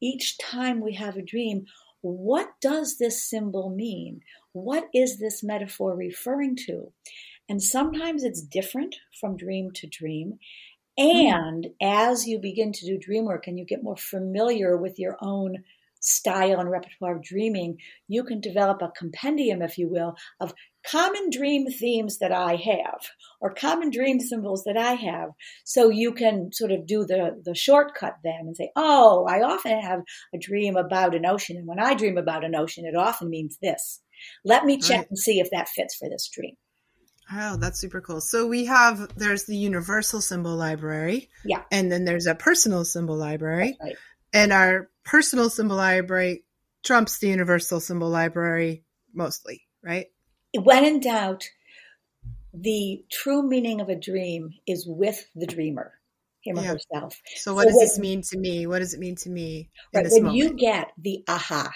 each 0.00 0.38
time 0.38 0.80
we 0.80 0.94
have 0.94 1.16
a 1.16 1.22
dream 1.22 1.66
what 2.00 2.48
does 2.60 2.98
this 2.98 3.22
symbol 3.28 3.70
mean? 3.70 4.22
What 4.52 4.88
is 4.92 5.18
this 5.18 5.44
metaphor 5.44 5.94
referring 5.94 6.56
to? 6.66 6.92
And 7.48 7.62
sometimes 7.62 8.24
it's 8.24 8.42
different 8.42 8.96
from 9.20 9.36
dream 9.36 9.70
to 9.72 9.86
dream. 9.86 10.40
And 10.98 11.68
as 11.80 12.26
you 12.26 12.40
begin 12.40 12.72
to 12.72 12.86
do 12.86 12.98
dream 12.98 13.26
work 13.26 13.46
and 13.46 13.56
you 13.56 13.64
get 13.64 13.84
more 13.84 13.96
familiar 13.96 14.76
with 14.76 14.98
your 14.98 15.16
own 15.20 15.62
style 16.00 16.58
and 16.60 16.70
repertoire 16.70 17.16
of 17.16 17.22
dreaming, 17.22 17.76
you 18.08 18.24
can 18.24 18.40
develop 18.40 18.82
a 18.82 18.90
compendium, 18.98 19.62
if 19.62 19.78
you 19.78 19.88
will, 19.88 20.16
of 20.40 20.52
common 20.86 21.28
dream 21.30 21.66
themes 21.70 22.18
that 22.18 22.32
I 22.32 22.56
have 22.56 23.00
or 23.40 23.52
common 23.52 23.90
dream 23.90 24.18
symbols 24.18 24.64
that 24.64 24.76
I 24.78 24.94
have. 24.94 25.30
So 25.64 25.90
you 25.90 26.12
can 26.12 26.50
sort 26.52 26.72
of 26.72 26.86
do 26.86 27.04
the, 27.04 27.40
the 27.44 27.54
shortcut 27.54 28.14
then 28.24 28.40
and 28.40 28.56
say, 28.56 28.70
oh, 28.76 29.26
I 29.28 29.42
often 29.42 29.78
have 29.78 30.00
a 30.34 30.38
dream 30.38 30.76
about 30.76 31.14
an 31.14 31.26
ocean. 31.26 31.56
And 31.58 31.66
when 31.66 31.78
I 31.80 31.94
dream 31.94 32.16
about 32.18 32.44
an 32.44 32.54
ocean, 32.54 32.86
it 32.86 32.96
often 32.96 33.28
means 33.28 33.58
this. 33.62 34.00
Let 34.44 34.64
me 34.64 34.78
check 34.78 34.98
Right. 34.98 35.08
and 35.10 35.18
see 35.18 35.38
if 35.40 35.50
that 35.52 35.68
fits 35.68 35.96
for 35.96 36.08
this 36.08 36.28
dream. 36.32 36.54
Oh, 37.32 37.56
that's 37.56 37.80
super 37.80 38.00
cool. 38.00 38.20
So 38.20 38.46
we 38.46 38.64
have 38.64 39.14
there's 39.16 39.44
the 39.44 39.56
universal 39.56 40.20
symbol 40.20 40.56
library. 40.56 41.30
Yeah. 41.44 41.62
And 41.70 41.90
then 41.90 42.04
there's 42.04 42.26
a 42.26 42.34
personal 42.34 42.84
symbol 42.84 43.16
library. 43.16 43.78
Right. 43.80 43.96
And 44.32 44.52
our 44.52 44.89
personal 45.04 45.50
symbol 45.50 45.76
library 45.76 46.44
trumps 46.82 47.18
the 47.18 47.28
universal 47.28 47.80
symbol 47.80 48.08
library 48.08 48.84
mostly, 49.12 49.62
right? 49.82 50.06
When 50.54 50.84
in 50.84 51.00
doubt, 51.00 51.48
the 52.52 53.04
true 53.10 53.42
meaning 53.42 53.80
of 53.80 53.88
a 53.88 53.96
dream 53.96 54.50
is 54.66 54.86
with 54.86 55.26
the 55.34 55.46
dreamer, 55.46 55.94
him 56.44 56.58
or 56.58 56.64
herself. 56.64 57.20
So 57.32 57.54
what 57.54 57.64
So 57.64 57.68
does 57.68 57.78
this 57.78 57.98
mean 57.98 58.22
to 58.22 58.38
me? 58.38 58.66
What 58.66 58.80
does 58.80 58.94
it 58.94 59.00
mean 59.00 59.16
to 59.16 59.30
me 59.30 59.70
in 59.92 60.02
Right. 60.02 60.10
When 60.10 60.26
moment? 60.26 60.36
you 60.36 60.56
get 60.56 60.90
the 60.98 61.22
aha, 61.28 61.72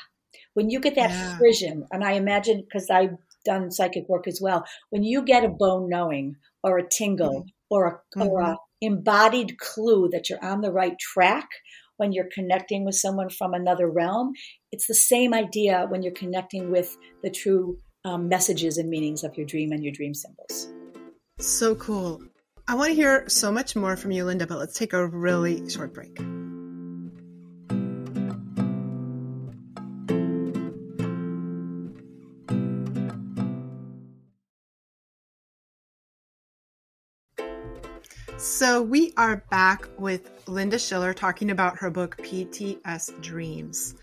when 0.54 0.70
you 0.70 0.80
get 0.80 0.94
that 0.96 1.12
Yeah. 1.12 1.38
frisson, 1.38 1.86
and 1.92 2.04
I 2.04 2.12
imagine 2.12 2.62
because 2.62 2.90
I've 2.90 3.16
done 3.44 3.70
psychic 3.70 4.08
work 4.08 4.26
as 4.26 4.40
well, 4.42 4.64
when 4.90 5.02
you 5.04 5.22
get 5.22 5.44
a 5.44 5.48
bone 5.48 5.88
knowing 5.88 6.36
or 6.62 6.78
a 6.78 6.88
tingle 6.88 7.44
Mm-hmm. 7.44 7.48
or 7.70 7.86
a 7.86 8.24
or 8.24 8.40
a 8.40 8.56
embodied 8.80 9.58
clue 9.58 10.08
that 10.10 10.28
you're 10.28 10.44
on 10.44 10.60
the 10.60 10.72
right 10.72 10.98
track 10.98 11.48
when 11.96 12.12
you're 12.12 12.28
connecting 12.32 12.84
with 12.84 12.94
someone 12.94 13.30
from 13.30 13.54
another 13.54 13.88
realm, 13.88 14.32
it's 14.72 14.86
the 14.86 14.94
same 14.94 15.34
idea 15.34 15.86
when 15.88 16.02
you're 16.02 16.12
connecting 16.12 16.70
with 16.70 16.96
the 17.22 17.30
true 17.30 17.78
um, 18.04 18.28
messages 18.28 18.78
and 18.78 18.88
meanings 18.88 19.24
of 19.24 19.36
your 19.36 19.46
dream 19.46 19.72
and 19.72 19.82
your 19.82 19.92
dream 19.92 20.14
symbols. 20.14 20.68
So 21.38 21.74
cool. 21.74 22.22
I 22.66 22.74
want 22.74 22.90
to 22.90 22.94
hear 22.94 23.28
so 23.28 23.52
much 23.52 23.76
more 23.76 23.96
from 23.96 24.10
you, 24.10 24.24
Linda, 24.24 24.46
but 24.46 24.58
let's 24.58 24.78
take 24.78 24.92
a 24.92 25.06
really 25.06 25.68
short 25.68 25.92
break. 25.92 26.18
So, 38.56 38.80
we 38.80 39.12
are 39.16 39.42
back 39.50 39.88
with 39.98 40.30
Linda 40.46 40.78
Schiller 40.78 41.12
talking 41.12 41.50
about 41.50 41.76
her 41.78 41.90
book 41.90 42.16
PTS 42.18 43.20
Dreams. 43.20 43.96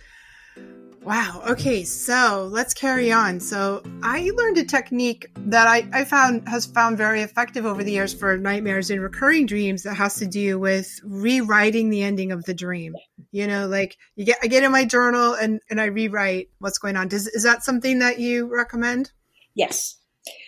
Wow. 1.04 1.42
Okay. 1.48 1.86
So 1.86 2.50
let's 2.52 2.74
carry 2.74 3.14
on. 3.14 3.40
So 3.40 3.82
I 4.04 4.30
learned 4.36 4.58
a 4.58 4.66
technique 4.66 5.32
that 5.38 5.70
I, 5.70 5.88
I 5.94 6.04
found 6.04 6.50
has 6.50 6.66
found 6.66 6.98
very 6.98 7.22
effective 7.22 7.66
over 7.66 7.82
the 7.82 7.94
years 7.94 8.14
for 8.14 8.38
nightmares 8.38 8.90
and 8.92 9.02
recurring 9.02 9.46
dreams 9.46 9.84
that 9.84 9.96
has 9.96 10.16
to 10.16 10.28
do 10.28 10.60
with 10.60 11.00
rewriting 11.06 11.90
the 11.90 12.04
ending 12.04 12.34
of 12.34 12.44
the 12.44 12.54
dream. 12.54 12.94
You 13.32 13.48
know, 13.48 13.68
like 13.70 13.96
you 14.18 14.26
get, 14.26 14.40
I 14.44 14.48
get 14.48 14.64
in 14.64 14.72
my 14.74 14.84
journal 14.84 15.34
and, 15.34 15.62
and 15.70 15.80
I 15.80 15.86
rewrite 15.86 16.50
what's 16.60 16.78
going 16.78 16.98
on. 16.98 17.08
Does, 17.08 17.26
is 17.26 17.44
that 17.44 17.64
something 17.64 18.00
that 18.00 18.20
you 18.20 18.54
recommend? 18.54 19.14
Yes. 19.56 20.01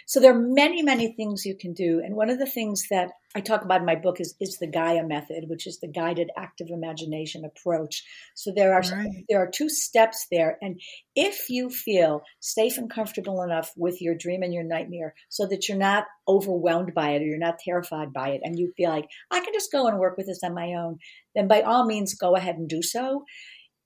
So 0.06 0.20
there 0.20 0.36
are 0.36 0.40
many, 0.40 0.84
many 0.84 1.14
things 1.14 1.46
you 1.46 1.58
can 1.58 1.74
do. 1.74 2.02
And 2.04 2.16
one 2.16 2.30
of 2.30 2.38
the 2.38 2.46
things 2.46 2.88
that 2.90 3.10
I 3.36 3.42
talk 3.42 3.64
about 3.64 3.80
in 3.80 3.86
my 3.88 3.96
book 3.96 4.20
is, 4.20 4.36
is 4.40 4.60
the 4.60 4.68
Gaia 4.68 5.04
method, 5.04 5.46
which 5.48 5.66
is 5.66 5.80
the 5.80 5.88
guided 5.88 6.30
active 6.38 6.68
imagination 6.70 7.44
approach. 7.44 8.04
So 8.36 8.52
there 8.56 8.74
are 8.74 8.84
Right. 8.84 9.26
there 9.28 9.42
are 9.42 9.50
two 9.50 9.70
steps 9.70 10.28
there. 10.30 10.58
And 10.62 10.80
if 11.16 11.50
you 11.50 11.70
feel 11.70 12.22
safe 12.40 12.78
and 12.78 12.90
comfortable 12.90 13.42
enough 13.42 13.72
with 13.76 14.02
your 14.02 14.14
dream 14.14 14.44
and 14.44 14.54
your 14.54 14.64
nightmare 14.64 15.16
so 15.30 15.48
that 15.48 15.68
you're 15.68 15.78
not 15.78 16.06
overwhelmed 16.28 16.94
by 16.94 17.12
it 17.12 17.22
or 17.22 17.26
you're 17.26 17.38
not 17.38 17.60
terrified 17.60 18.14
by 18.14 18.30
it, 18.30 18.42
and 18.44 18.60
you 18.60 18.72
feel 18.78 18.92
like 18.92 19.08
I 19.32 19.40
can 19.40 19.54
just 19.54 19.72
go 19.72 19.88
and 19.88 19.98
work 19.98 20.18
with 20.18 20.28
this 20.28 20.44
on 20.44 20.54
my 20.54 20.74
own, 20.74 21.00
then 21.34 21.48
by 21.48 21.62
all 21.62 21.86
means 21.86 22.14
go 22.14 22.36
ahead 22.36 22.56
and 22.58 22.70
do 22.70 22.84
so. 22.84 23.24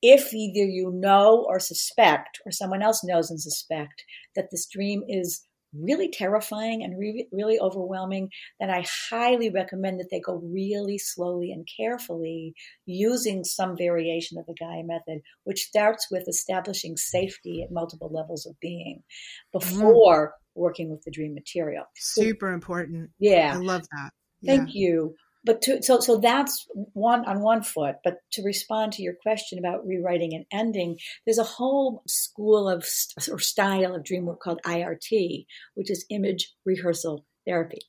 If 0.02 0.34
either 0.34 0.68
you 0.70 0.92
know 0.94 1.44
or 1.48 1.60
suspect, 1.60 2.40
or 2.46 2.52
someone 2.52 2.84
else 2.84 3.04
knows 3.04 3.32
and 3.32 3.42
suspect 3.42 4.04
that 4.36 4.50
this 4.52 4.68
dream 4.68 5.04
is 5.08 5.47
really 5.74 6.10
terrifying 6.10 6.84
and 6.84 6.98
re- 6.98 7.28
really 7.32 7.60
overwhelming, 7.60 8.30
then 8.60 8.70
I 8.70 8.86
highly 9.10 9.50
recommend 9.50 10.00
that 10.00 10.08
they 10.12 10.20
go 10.20 10.36
really 10.36 10.98
slowly 10.98 11.52
and 11.52 11.68
carefully 11.78 12.54
using 12.86 13.44
some 13.44 13.78
variation 13.78 14.38
of 14.38 14.46
the 14.46 14.56
Gaia 14.60 14.84
method, 14.84 15.22
which 15.44 15.64
starts 15.64 16.08
with 16.12 16.28
establishing 16.28 16.98
safety 16.98 17.64
at 17.64 17.72
multiple 17.72 18.10
levels 18.12 18.46
of 18.46 18.60
being 18.60 19.04
mm-hmm. 19.04 19.60
before 19.60 20.34
working 20.56 20.90
with 20.90 21.04
the 21.04 21.12
dream 21.12 21.34
material. 21.34 21.84
Super 21.96 22.52
important. 22.52 23.12
Yeah. 23.20 23.54
I 23.54 23.58
love 23.58 23.84
that. 23.92 24.12
Thank 24.46 24.74
you. 24.74 25.16
But 25.44 25.62
to, 25.64 25.82
so 25.82 26.00
so 26.00 26.18
that's 26.18 26.68
one 26.94 27.26
on 27.26 27.42
one 27.42 27.64
foot. 27.64 27.98
But 28.04 28.18
to 28.34 28.44
respond 28.44 28.94
to 28.94 29.02
your 29.02 29.16
question 29.22 29.60
about 29.60 29.86
rewriting 29.86 30.34
and 30.34 30.46
ending, 30.52 30.98
there's 31.26 31.38
a 31.38 31.44
whole 31.44 32.04
school 32.08 32.68
of 32.70 32.86
st- 32.86 33.34
or 33.34 33.40
style 33.40 33.96
of 33.96 34.04
dream 34.04 34.26
work 34.26 34.40
called 34.40 34.62
IRT, 34.66 35.46
which 35.76 35.90
is 35.90 36.06
image 36.10 36.54
rehearsal 36.66 37.26
therapy, 37.46 37.80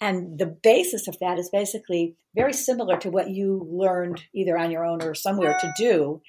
and 0.00 0.38
the 0.38 0.46
basis 0.46 1.06
of 1.06 1.16
that 1.20 1.38
is 1.38 1.48
basically 1.50 2.16
very 2.34 2.52
similar 2.52 2.96
to 2.98 3.10
what 3.10 3.30
you 3.30 3.66
learned 3.70 4.24
either 4.34 4.58
on 4.58 4.72
your 4.72 4.84
own 4.84 5.02
or 5.02 5.14
somewhere 5.14 5.56
to 5.60 5.72
do. 5.76 6.20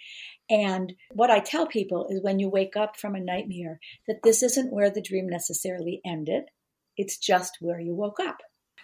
And 0.49 0.93
what 1.11 1.31
I 1.31 1.39
tell 1.39 1.65
people 1.65 2.07
is 2.09 2.21
when 2.21 2.37
you 2.39 2.49
wake 2.49 2.75
up 2.77 2.97
from 2.97 3.15
a 3.15 3.19
nightmare, 3.19 3.79
that 4.07 4.19
this 4.23 4.43
isn't 4.43 4.71
where 4.71 4.91
the 4.91 5.01
dream 5.01 5.27
necessarily 5.27 6.01
ended. 6.05 6.43
It's 6.97 7.17
just 7.17 7.57
where 7.59 7.79
you 7.79 7.95
woke 7.95 8.19
up. 8.19 8.37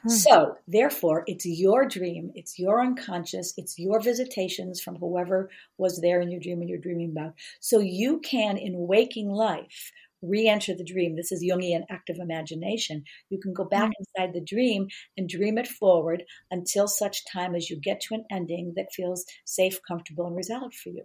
Hmm. 0.04 0.10
So, 0.10 0.58
therefore, 0.68 1.24
it's 1.28 1.46
your 1.46 1.88
dream, 1.88 2.32
it's 2.34 2.58
your 2.58 2.82
unconscious, 2.82 3.54
it's 3.58 3.78
your 3.78 4.00
visitations 4.02 4.82
from 4.82 4.96
whoever 4.96 5.50
was 5.78 6.02
there 6.02 6.22
in 6.22 6.32
your 6.32 6.40
dream 6.40 6.62
and 6.62 6.70
you're 6.70 6.80
dreaming 6.80 7.12
about. 7.12 7.36
So, 7.60 7.80
you 7.80 8.20
can, 8.20 8.58
in 8.58 8.88
waking 8.88 9.30
life, 9.30 9.92
re 10.22 10.48
enter 10.48 10.74
the 10.76 10.84
dream. 10.84 11.16
This 11.16 11.32
is 11.32 11.44
Jungian 11.44 11.84
active 11.90 12.18
imagination. 12.20 13.04
You 13.30 13.40
can 13.40 13.54
go 13.54 13.66
back 13.66 13.92
inside 14.00 14.34
the 14.34 14.42
dream 14.42 14.88
and 15.18 15.28
dream 15.30 15.58
it 15.58 15.68
forward 15.68 16.24
until 16.50 16.88
such 16.88 17.26
time 17.32 17.56
as 17.56 17.70
you 17.70 17.80
get 17.80 18.02
to 18.02 18.16
an 18.16 18.26
ending 18.32 18.74
that 18.76 18.94
feels 18.94 19.26
safe, 19.46 19.80
comfortable, 19.88 20.28
and 20.28 20.36
resolved 20.36 20.76
for 20.76 20.90
you. 20.90 21.04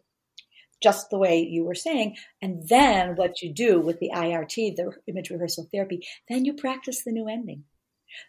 Just 0.83 1.09
the 1.11 1.19
way 1.19 1.41
you 1.41 1.65
were 1.65 1.75
saying. 1.75 2.17
And 2.43 2.69
then 2.69 3.17
what 3.17 3.41
you 3.41 3.53
do 3.53 3.81
with 3.81 3.99
the 3.99 4.11
IRT, 4.15 4.77
the 4.77 4.93
image 5.07 5.31
rehearsal 5.31 5.69
therapy, 5.73 6.07
then 6.29 6.45
you 6.45 6.53
practice 6.53 7.03
the 7.03 7.13
new 7.13 7.29
ending. 7.29 7.65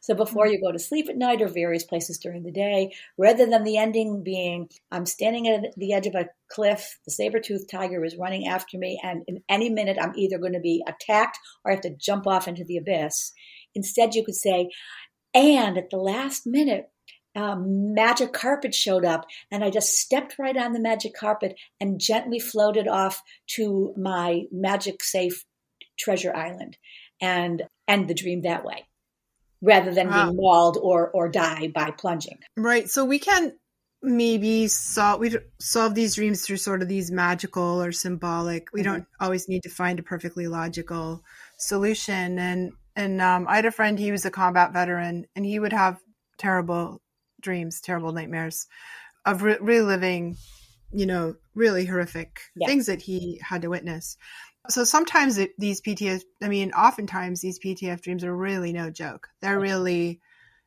So 0.02 0.14
before 0.16 0.48
you 0.48 0.62
go 0.62 0.72
to 0.72 0.80
sleep 0.80 1.10
at 1.10 1.18
night 1.18 1.42
or 1.42 1.48
various 1.48 1.84
places 1.84 2.18
during 2.18 2.44
the 2.44 2.52
day, 2.52 2.94
rather 3.18 3.46
than 3.46 3.64
the 3.64 3.78
ending 3.78 4.24
being, 4.24 4.70
I'm 4.92 5.06
standing 5.06 5.48
at 5.48 5.74
the 5.76 5.94
edge 5.94 6.08
of 6.08 6.16
a 6.16 6.30
cliff, 6.50 7.00
the 7.06 7.12
saber-toothed 7.12 7.70
tiger 7.70 8.04
is 8.04 8.18
running 8.18 8.48
after 8.48 8.78
me, 8.78 9.00
and 9.04 9.24
in 9.28 9.44
any 9.50 9.70
minute 9.70 9.98
I'm 10.00 10.14
either 10.16 10.38
going 10.38 10.54
to 10.54 10.60
be 10.60 10.84
attacked 10.88 11.40
or 11.64 11.72
I 11.72 11.76
have 11.76 11.84
to 11.84 11.96
jump 11.96 12.28
off 12.28 12.48
into 12.48 12.64
the 12.64 12.78
abyss. 12.78 13.32
Instead, 13.76 14.16
you 14.16 14.24
could 14.24 14.36
say, 14.36 14.70
and 15.34 15.78
at 15.78 15.90
the 15.90 15.98
last 15.98 16.48
minute, 16.48 16.90
um, 17.36 17.94
magic 17.94 18.34
carpet 18.34 18.74
showed 18.74 19.06
up, 19.06 19.26
and 19.52 19.64
I 19.64 19.70
just 19.70 19.94
stepped 19.94 20.40
right 20.40 20.58
on 20.58 20.74
the 20.74 20.80
magic 20.80 21.14
carpet 21.14 21.56
and 21.80 22.00
gently 22.00 22.40
floated 22.40 22.88
off 22.88 23.22
to 23.56 23.94
my 23.96 24.46
magic 24.52 25.04
safe 25.04 25.46
treasure 26.00 26.36
island 26.36 26.78
and 27.22 27.64
end 27.88 28.08
the 28.08 28.16
dream 28.16 28.42
that 28.42 28.66
way 28.66 28.87
rather 29.62 29.94
than 29.94 30.08
Wow. 30.10 30.26
being 30.26 30.38
mauled 30.38 30.78
or 30.82 31.10
or 31.10 31.30
die 31.30 31.72
by 31.74 31.92
plunging. 31.92 32.40
Right. 32.56 32.90
So 32.90 33.06
we 33.06 33.20
can 33.20 33.54
maybe 34.02 34.68
solve 34.68 35.20
we 35.20 35.36
solve 35.60 35.96
these 35.96 36.16
dreams 36.16 36.46
through 36.46 36.58
sort 36.58 36.82
of 36.82 36.88
these 36.88 37.12
magical 37.12 37.82
or 37.82 37.92
symbolic. 37.92 38.68
We 38.74 38.82
mm-hmm. 38.82 38.92
don't 38.92 39.06
always 39.20 39.50
need 39.50 39.64
to 39.64 39.70
find 39.70 40.00
a 40.00 40.04
perfectly 40.04 40.48
logical 40.48 41.24
solution. 41.58 42.40
And 42.40 42.74
and 42.96 43.22
um, 43.22 43.48
I 43.48 43.58
had 43.58 43.66
a 43.66 43.72
friend. 43.72 43.98
He 43.98 44.12
was 44.12 44.26
a 44.26 44.32
combat 44.32 44.74
veteran, 44.74 45.26
and 45.36 45.46
he 45.46 45.60
would 45.60 45.74
have 45.74 46.00
terrible 46.38 47.02
dreams, 47.42 47.82
terrible 47.82 48.12
nightmares 48.12 48.68
of 49.26 49.44
re- 49.44 49.58
reliving, 49.60 50.38
you 50.92 51.06
know, 51.06 51.36
really 51.54 51.86
horrific 51.86 52.40
yeah. 52.56 52.68
things 52.68 52.88
that 52.88 53.02
he 53.02 53.40
had 53.44 53.62
to 53.62 53.70
witness. 53.70 54.18
So 54.70 54.84
sometimes 54.84 55.38
it, 55.38 55.52
these 55.58 55.82
PTS, 55.82 56.24
I 56.42 56.48
mean, 56.48 56.72
oftentimes 56.72 57.42
these 57.42 57.60
PTS 57.60 58.02
dreams 58.02 58.24
are 58.24 58.36
really 58.36 58.74
no 58.74 58.90
joke. 58.90 59.28
They're 59.42 59.60
really, 59.60 60.22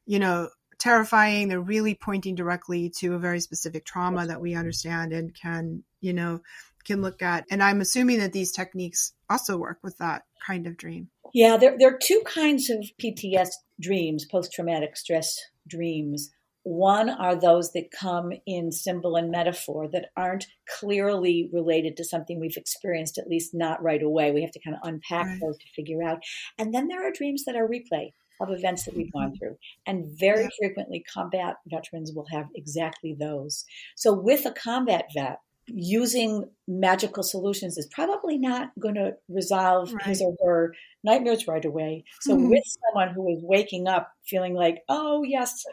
you 0.06 0.18
know, 0.18 0.48
terrifying. 0.78 1.48
They're 1.48 1.60
really 1.60 1.94
pointing 1.94 2.34
directly 2.34 2.90
to 2.98 3.14
a 3.14 3.18
very 3.18 3.40
specific 3.40 3.84
trauma 3.84 4.26
that 4.26 4.40
we 4.40 4.54
understand 4.54 5.12
and 5.12 5.34
can, 5.34 5.84
you 6.00 6.12
know, 6.12 6.40
can 6.84 7.02
look 7.02 7.22
at. 7.22 7.44
And 7.50 7.62
I'm 7.62 7.80
assuming 7.80 8.18
that 8.20 8.32
these 8.32 8.52
techniques 8.52 9.12
also 9.28 9.56
work 9.56 9.78
with 9.82 9.98
that 9.98 10.22
kind 10.44 10.66
of 10.66 10.76
dream. 10.76 11.10
Yeah, 11.32 11.56
there, 11.56 11.76
there 11.78 11.94
are 11.94 11.98
two 12.02 12.22
kinds 12.24 12.70
of 12.70 12.78
PTS 13.00 13.50
dreams, 13.78 14.24
post 14.24 14.52
traumatic 14.52 14.96
stress 14.96 15.38
dreams. 15.68 16.30
One 16.62 17.08
are 17.08 17.36
those 17.36 17.72
that 17.72 17.90
come 17.90 18.32
in 18.46 18.70
symbol 18.70 19.16
and 19.16 19.30
metaphor 19.30 19.88
that 19.92 20.10
aren't 20.16 20.46
clearly 20.78 21.48
related 21.52 21.96
to 21.96 22.04
something 22.04 22.38
we've 22.38 22.56
experienced, 22.56 23.18
at 23.18 23.28
least 23.28 23.54
not 23.54 23.82
right 23.82 24.02
away. 24.02 24.30
We 24.30 24.42
have 24.42 24.52
to 24.52 24.60
kind 24.60 24.76
of 24.76 24.86
unpack 24.86 25.26
right. 25.26 25.40
those 25.40 25.56
to 25.58 25.64
figure 25.74 26.02
out. 26.02 26.18
And 26.58 26.74
then 26.74 26.88
there 26.88 27.06
are 27.06 27.12
dreams 27.12 27.44
that 27.46 27.56
are 27.56 27.66
replay 27.66 28.12
of 28.40 28.50
events 28.50 28.84
that 28.84 28.96
we've 28.96 29.12
gone 29.12 29.28
mm-hmm. 29.28 29.36
through. 29.38 29.56
And 29.86 30.06
very 30.18 30.44
yeah. 30.44 30.48
frequently, 30.58 31.04
combat 31.12 31.56
veterans 31.66 32.12
will 32.14 32.26
have 32.30 32.46
exactly 32.54 33.16
those. 33.18 33.64
So, 33.96 34.12
with 34.12 34.46
a 34.46 34.52
combat 34.52 35.06
vet, 35.14 35.38
using 35.66 36.44
magical 36.66 37.22
solutions 37.22 37.78
is 37.78 37.88
probably 37.92 38.38
not 38.38 38.70
going 38.78 38.96
to 38.96 39.12
resolve 39.28 39.92
right. 39.92 40.06
his 40.06 40.20
or 40.20 40.34
her 40.44 40.74
nightmares 41.04 41.46
right 41.46 41.64
away. 41.64 42.04
So, 42.22 42.34
mm-hmm. 42.34 42.48
with 42.48 42.64
someone 42.88 43.14
who 43.14 43.28
is 43.28 43.42
waking 43.42 43.88
up 43.88 44.10
feeling 44.26 44.54
like, 44.54 44.82
oh, 44.88 45.22
yes, 45.22 45.64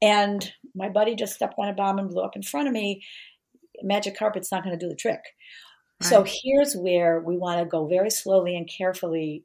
and 0.00 0.52
my 0.74 0.88
buddy 0.88 1.14
just 1.14 1.34
stepped 1.34 1.54
on 1.58 1.68
a 1.68 1.72
bomb 1.72 1.98
and 1.98 2.08
blew 2.08 2.22
up 2.22 2.36
in 2.36 2.42
front 2.42 2.68
of 2.68 2.74
me, 2.74 3.04
magic 3.82 4.16
carpet's 4.16 4.52
not 4.52 4.64
going 4.64 4.78
to 4.78 4.84
do 4.84 4.88
the 4.88 4.96
trick. 4.96 5.20
Right. 6.00 6.08
So, 6.08 6.24
here's 6.26 6.74
where 6.74 7.20
we 7.20 7.36
want 7.36 7.60
to 7.60 7.66
go 7.66 7.86
very 7.86 8.10
slowly 8.10 8.56
and 8.56 8.68
carefully, 8.68 9.44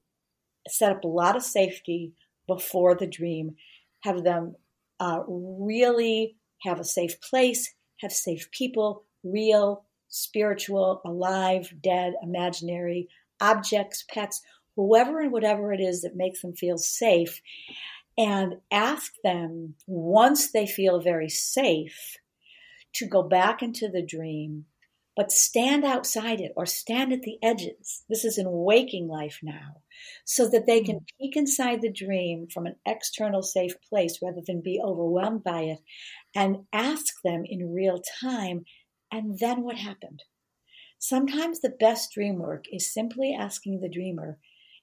set 0.68 0.92
up 0.92 1.04
a 1.04 1.08
lot 1.08 1.36
of 1.36 1.44
safety 1.44 2.14
before 2.48 2.96
the 2.96 3.08
dream, 3.08 3.56
have 4.02 4.24
them 4.24 4.56
uh, 5.00 5.22
really 5.28 6.36
have 6.62 6.80
a 6.80 6.84
safe 6.84 7.20
place, 7.22 7.74
have 8.00 8.12
safe 8.12 8.50
people, 8.52 9.04
real, 9.24 9.86
spiritual, 10.10 11.02
alive, 11.06 11.74
dead, 11.82 12.14
imaginary, 12.22 13.10
objects, 13.42 14.06
pets, 14.10 14.42
whoever 14.76 15.20
and 15.20 15.32
whatever 15.32 15.74
it 15.74 15.80
is 15.80 16.02
that 16.02 16.16
makes 16.16 16.42
them 16.42 16.54
feel 16.54 16.78
safe, 16.78 17.42
and 18.18 18.56
ask 18.72 19.14
them 19.24 19.76
once 19.88 20.52
they 20.52 20.68
feel 20.68 21.00
very 21.02 21.30
safe 21.30 22.18
to 22.96 23.08
go 23.08 23.24
back 23.24 23.62
into 23.62 23.88
the 23.88 24.06
dream, 24.06 24.66
but 25.16 25.32
stand 25.32 25.84
outside 25.84 26.40
it 26.40 26.52
or 26.56 26.66
stand 26.66 27.12
at 27.12 27.24
the 27.24 27.38
edges. 27.42 28.04
This 28.10 28.24
is 28.24 28.38
in 28.38 28.46
waking 28.50 29.08
life 29.08 29.40
now 29.42 29.82
so 30.26 30.48
that 30.50 30.66
they 30.66 30.82
can 30.82 30.98
hmm. 30.98 31.04
peek 31.20 31.36
inside 31.36 31.82
the 31.82 31.92
dream 31.92 32.48
from 32.52 32.66
an 32.66 32.76
external 32.86 33.42
safe 33.42 33.76
place 33.90 34.20
rather 34.22 34.42
than 34.46 34.62
be 34.62 34.82
overwhelmed 34.84 35.44
by 35.44 35.62
it 35.62 35.80
and 36.36 36.66
ask 36.72 37.22
them 37.24 37.44
in 37.46 37.74
real 37.74 38.02
time, 38.22 38.66
and 39.12 39.40
then 39.40 39.64
what 39.64 39.78
happened? 39.78 40.24
Sometimes 40.98 41.60
the 41.60 41.70
best 41.70 42.12
dream 42.14 42.40
work 42.40 42.66
is 42.72 42.94
simply 42.94 43.36
asking 43.38 43.82
the 43.82 43.90
dreamer, 43.90 44.40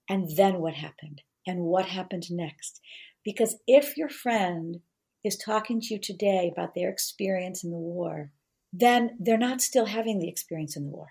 and 0.09 0.37
then 0.37 0.61
what 0.61 0.75
happened? 0.75 1.23
And 1.47 1.61
what 1.61 1.87
happened 1.87 2.25
next? 2.31 2.81
Because 3.25 3.57
if 3.67 3.97
your 3.97 4.09
friend 4.09 4.81
is 5.25 5.37
talking 5.37 5.81
to 5.81 5.95
you 5.95 6.01
today 6.01 6.51
about 6.53 6.75
their 6.75 6.89
experience 6.89 7.63
in 7.63 7.71
the 7.71 7.79
war, 7.79 8.33
then 8.73 9.17
they're 9.19 9.37
not 9.37 9.61
still 9.61 9.87
having 9.87 10.19
the 10.19 10.29
experience 10.29 10.77
in 10.77 10.85
the 10.85 10.91
war. 10.91 11.09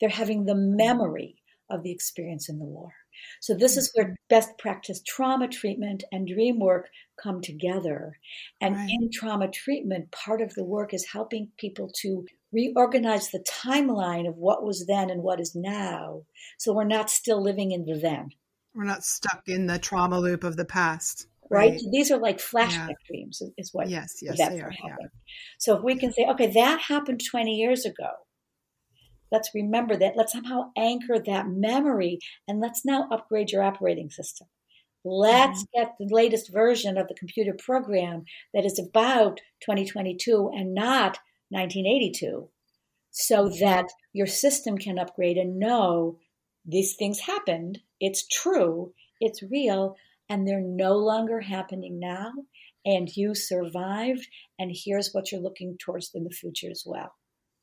They're 0.00 0.10
having 0.10 0.44
the 0.44 0.54
memory 0.54 1.36
of 1.70 1.82
the 1.82 1.92
experience 1.92 2.48
in 2.48 2.58
the 2.58 2.64
war. 2.64 2.92
So, 3.40 3.54
this 3.54 3.76
is 3.76 3.90
where 3.94 4.16
best 4.28 4.56
practice 4.58 5.02
trauma 5.06 5.46
treatment 5.48 6.04
and 6.10 6.26
dream 6.26 6.58
work 6.58 6.88
come 7.22 7.40
together. 7.42 8.18
And 8.60 8.76
right. 8.76 8.88
in 8.90 9.10
trauma 9.12 9.48
treatment, 9.48 10.10
part 10.10 10.40
of 10.40 10.54
the 10.54 10.64
work 10.64 10.94
is 10.94 11.10
helping 11.12 11.50
people 11.58 11.90
to 12.00 12.26
reorganize 12.52 13.30
the 13.30 13.44
timeline 13.48 14.26
of 14.26 14.36
what 14.36 14.64
was 14.64 14.86
then 14.86 15.10
and 15.10 15.22
what 15.22 15.40
is 15.40 15.54
now. 15.54 16.22
So, 16.58 16.72
we're 16.72 16.84
not 16.84 17.10
still 17.10 17.42
living 17.42 17.72
in 17.72 17.84
the 17.84 17.98
then. 17.98 18.30
We're 18.74 18.84
not 18.84 19.04
stuck 19.04 19.42
in 19.46 19.66
the 19.66 19.78
trauma 19.78 20.18
loop 20.18 20.44
of 20.44 20.56
the 20.56 20.64
past. 20.64 21.26
Right? 21.50 21.72
right? 21.72 21.80
These 21.90 22.10
are 22.12 22.18
like 22.18 22.38
flashback 22.38 22.88
yeah. 22.88 23.08
dreams, 23.08 23.42
is 23.58 23.70
what 23.72 23.88
yes, 23.88 24.18
yes, 24.22 24.38
they 24.38 24.60
are. 24.60 24.72
Yeah. 24.84 24.96
So, 25.58 25.76
if 25.76 25.82
we 25.82 25.96
can 25.96 26.12
say, 26.12 26.24
okay, 26.30 26.52
that 26.52 26.80
happened 26.80 27.20
20 27.28 27.56
years 27.56 27.84
ago 27.84 28.08
Let's 29.30 29.50
remember 29.54 29.96
that. 29.96 30.14
Let's 30.16 30.32
somehow 30.32 30.70
anchor 30.76 31.18
that 31.18 31.48
memory 31.48 32.18
and 32.48 32.60
let's 32.60 32.84
now 32.84 33.08
upgrade 33.10 33.50
your 33.50 33.62
operating 33.62 34.10
system. 34.10 34.48
Let's 35.04 35.62
mm-hmm. 35.62 35.80
get 35.80 35.94
the 35.98 36.14
latest 36.14 36.52
version 36.52 36.98
of 36.98 37.08
the 37.08 37.14
computer 37.14 37.54
program 37.58 38.24
that 38.52 38.64
is 38.64 38.78
about 38.78 39.40
2022 39.62 40.50
and 40.54 40.74
not 40.74 41.18
1982 41.50 42.48
so 43.12 43.48
that 43.60 43.86
your 44.12 44.26
system 44.26 44.78
can 44.78 44.98
upgrade 44.98 45.36
and 45.36 45.58
know 45.58 46.18
these 46.64 46.94
things 46.96 47.20
happened, 47.20 47.78
it's 48.00 48.26
true, 48.26 48.92
it's 49.20 49.42
real, 49.42 49.96
and 50.28 50.46
they're 50.46 50.60
no 50.60 50.96
longer 50.96 51.40
happening 51.40 51.98
now. 51.98 52.32
And 52.84 53.14
you 53.14 53.34
survived, 53.34 54.26
and 54.58 54.72
here's 54.72 55.10
what 55.12 55.30
you're 55.30 55.40
looking 55.40 55.76
towards 55.78 56.10
in 56.14 56.24
the 56.24 56.30
future 56.30 56.70
as 56.70 56.84
well. 56.86 57.12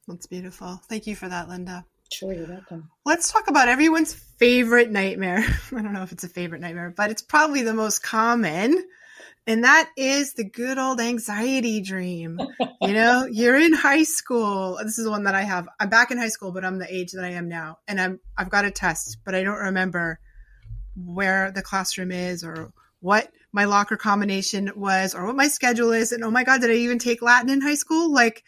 That's 0.07 0.27
beautiful. 0.27 0.79
Thank 0.87 1.07
you 1.07 1.15
for 1.15 1.27
that, 1.27 1.49
Linda. 1.49 1.85
Sure, 2.11 2.33
you're 2.33 2.47
welcome. 2.47 2.89
Let's 3.05 3.31
talk 3.31 3.49
about 3.49 3.67
everyone's 3.67 4.13
favorite 4.13 4.91
nightmare. 4.91 5.43
I 5.71 5.81
don't 5.81 5.93
know 5.93 6.03
if 6.03 6.11
it's 6.11 6.23
a 6.23 6.29
favorite 6.29 6.61
nightmare, 6.61 6.93
but 6.95 7.11
it's 7.11 7.21
probably 7.21 7.63
the 7.63 7.73
most 7.73 8.03
common. 8.03 8.83
And 9.47 9.63
that 9.63 9.89
is 9.95 10.33
the 10.33 10.43
good 10.43 10.77
old 10.77 10.99
anxiety 10.99 11.81
dream. 11.81 12.37
you 12.81 12.93
know, 12.93 13.25
you're 13.31 13.57
in 13.57 13.73
high 13.73 14.03
school. 14.03 14.77
This 14.83 14.99
is 14.99 15.05
the 15.05 15.11
one 15.11 15.23
that 15.23 15.35
I 15.35 15.43
have. 15.43 15.67
I'm 15.79 15.89
back 15.89 16.11
in 16.11 16.17
high 16.17 16.27
school, 16.27 16.51
but 16.51 16.65
I'm 16.65 16.77
the 16.77 16.93
age 16.93 17.13
that 17.13 17.23
I 17.23 17.31
am 17.31 17.47
now. 17.47 17.79
And 17.87 17.99
I'm 17.99 18.19
I've 18.37 18.49
got 18.49 18.65
a 18.65 18.71
test, 18.71 19.17
but 19.23 19.33
I 19.33 19.43
don't 19.43 19.55
remember 19.55 20.19
where 20.95 21.51
the 21.51 21.61
classroom 21.61 22.11
is 22.11 22.43
or 22.43 22.71
what 22.99 23.31
my 23.53 23.65
locker 23.65 23.97
combination 23.97 24.71
was 24.75 25.15
or 25.15 25.25
what 25.25 25.35
my 25.35 25.47
schedule 25.47 25.91
is. 25.91 26.11
And 26.11 26.23
oh 26.23 26.31
my 26.31 26.43
God, 26.43 26.61
did 26.61 26.69
I 26.69 26.73
even 26.73 26.99
take 26.99 27.21
Latin 27.21 27.49
in 27.49 27.61
high 27.61 27.75
school? 27.75 28.11
Like 28.11 28.43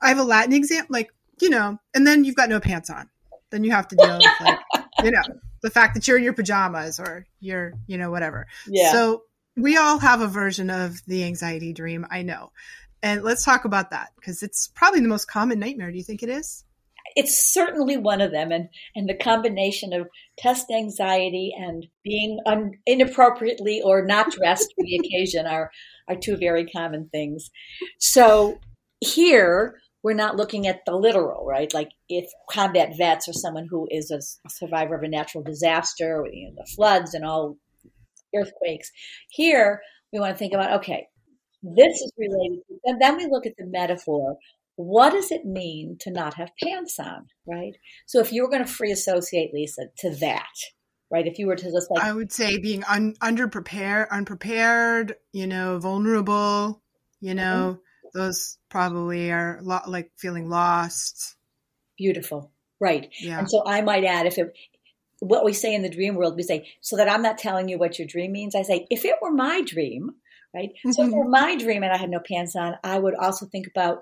I 0.00 0.08
have 0.08 0.18
a 0.18 0.24
Latin 0.24 0.52
exam, 0.52 0.86
like, 0.88 1.10
you 1.40 1.50
know, 1.50 1.78
and 1.94 2.06
then 2.06 2.24
you've 2.24 2.36
got 2.36 2.48
no 2.48 2.60
pants 2.60 2.90
on. 2.90 3.08
Then 3.50 3.64
you 3.64 3.70
have 3.70 3.88
to 3.88 3.96
deal 3.96 4.18
with, 4.18 4.26
like, 4.40 4.58
you 5.02 5.10
know, 5.10 5.22
the 5.62 5.70
fact 5.70 5.94
that 5.94 6.06
you're 6.06 6.18
in 6.18 6.24
your 6.24 6.32
pajamas 6.32 6.98
or 7.00 7.26
you're, 7.40 7.72
you 7.86 7.96
know, 7.96 8.10
whatever. 8.10 8.46
Yeah. 8.66 8.92
So 8.92 9.22
we 9.56 9.76
all 9.76 9.98
have 9.98 10.20
a 10.20 10.28
version 10.28 10.70
of 10.70 11.00
the 11.06 11.24
anxiety 11.24 11.72
dream. 11.72 12.06
I 12.10 12.22
know. 12.22 12.52
And 13.02 13.22
let's 13.22 13.44
talk 13.44 13.64
about 13.64 13.90
that 13.90 14.10
because 14.16 14.42
it's 14.42 14.68
probably 14.68 15.00
the 15.00 15.08
most 15.08 15.28
common 15.28 15.58
nightmare. 15.58 15.90
Do 15.90 15.98
you 15.98 16.04
think 16.04 16.22
it 16.22 16.28
is? 16.28 16.64
It's 17.14 17.52
certainly 17.52 17.96
one 17.96 18.20
of 18.20 18.32
them. 18.32 18.50
And, 18.50 18.68
and 18.94 19.08
the 19.08 19.14
combination 19.14 19.92
of 19.92 20.08
test 20.38 20.70
anxiety 20.70 21.54
and 21.56 21.86
being 22.02 22.40
un, 22.46 22.72
inappropriately 22.84 23.80
or 23.82 24.04
not 24.04 24.32
dressed 24.32 24.74
for 24.74 24.84
the 24.84 24.96
occasion 25.04 25.46
are, 25.46 25.70
are 26.08 26.16
two 26.16 26.36
very 26.36 26.66
common 26.66 27.08
things. 27.10 27.50
So 27.98 28.58
here, 29.00 29.76
we're 30.02 30.14
not 30.14 30.36
looking 30.36 30.66
at 30.66 30.84
the 30.84 30.94
literal, 30.94 31.44
right? 31.46 31.72
Like 31.72 31.90
if 32.08 32.26
combat 32.50 32.96
vets 32.96 33.28
or 33.28 33.32
someone 33.32 33.66
who 33.70 33.88
is 33.90 34.10
a, 34.10 34.20
survivor 34.48 34.94
of 34.94 35.02
a 35.02 35.08
natural 35.08 35.42
disaster, 35.42 36.24
you 36.32 36.48
know, 36.48 36.54
the 36.56 36.70
floods 36.76 37.14
and 37.14 37.24
all 37.24 37.56
earthquakes. 38.36 38.90
Here, 39.30 39.80
we 40.12 40.20
want 40.20 40.34
to 40.34 40.38
think 40.38 40.54
about 40.54 40.80
okay, 40.80 41.06
this 41.62 42.00
is 42.00 42.12
related. 42.18 42.60
And 42.84 43.00
then 43.00 43.16
we 43.16 43.26
look 43.30 43.46
at 43.46 43.54
the 43.58 43.66
metaphor. 43.66 44.36
What 44.76 45.10
does 45.10 45.32
it 45.32 45.46
mean 45.46 45.96
to 46.00 46.10
not 46.10 46.34
have 46.34 46.50
pants 46.62 46.98
on, 46.98 47.28
right? 47.46 47.72
So 48.06 48.20
if 48.20 48.32
you 48.32 48.42
were 48.42 48.50
going 48.50 48.64
to 48.64 48.70
free 48.70 48.92
associate 48.92 49.54
Lisa 49.54 49.86
to 50.00 50.14
that, 50.16 50.52
right? 51.10 51.26
If 51.26 51.38
you 51.38 51.46
were 51.46 51.56
to 51.56 51.72
just 51.72 51.90
like, 51.90 52.04
I 52.04 52.12
would 52.12 52.30
say 52.30 52.58
being 52.58 52.84
un- 52.84 53.14
underprepared, 53.22 54.10
unprepared, 54.10 55.16
you 55.32 55.46
know, 55.46 55.78
vulnerable, 55.78 56.82
you 57.20 57.34
know. 57.34 57.72
Mm-hmm 57.72 57.80
those 58.16 58.58
probably 58.70 59.30
are 59.30 59.60
lo- 59.62 59.80
like 59.86 60.10
feeling 60.16 60.48
lost. 60.48 61.36
Beautiful. 61.96 62.50
Right. 62.80 63.08
Yeah. 63.20 63.38
And 63.38 63.50
so 63.50 63.62
I 63.66 63.82
might 63.82 64.04
add 64.04 64.26
if 64.26 64.38
it, 64.38 64.52
what 65.20 65.44
we 65.44 65.52
say 65.52 65.74
in 65.74 65.82
the 65.82 65.88
dream 65.88 66.14
world, 66.14 66.36
we 66.36 66.42
say, 66.42 66.68
so 66.80 66.96
that 66.96 67.08
I'm 67.08 67.22
not 67.22 67.38
telling 67.38 67.68
you 67.68 67.78
what 67.78 67.98
your 67.98 68.06
dream 68.06 68.32
means. 68.32 68.54
I 68.54 68.62
say, 68.62 68.86
if 68.90 69.04
it 69.04 69.16
were 69.22 69.32
my 69.32 69.62
dream, 69.62 70.10
right? 70.54 70.70
Mm-hmm. 70.70 70.92
So 70.92 71.02
if 71.02 71.08
it 71.08 71.14
were 71.14 71.24
mm-hmm. 71.24 71.30
my 71.30 71.56
dream 71.56 71.82
and 71.82 71.92
I 71.92 71.96
had 71.96 72.10
no 72.10 72.20
pants 72.20 72.54
on, 72.54 72.76
I 72.84 72.98
would 72.98 73.14
also 73.14 73.46
think 73.46 73.66
about 73.66 74.00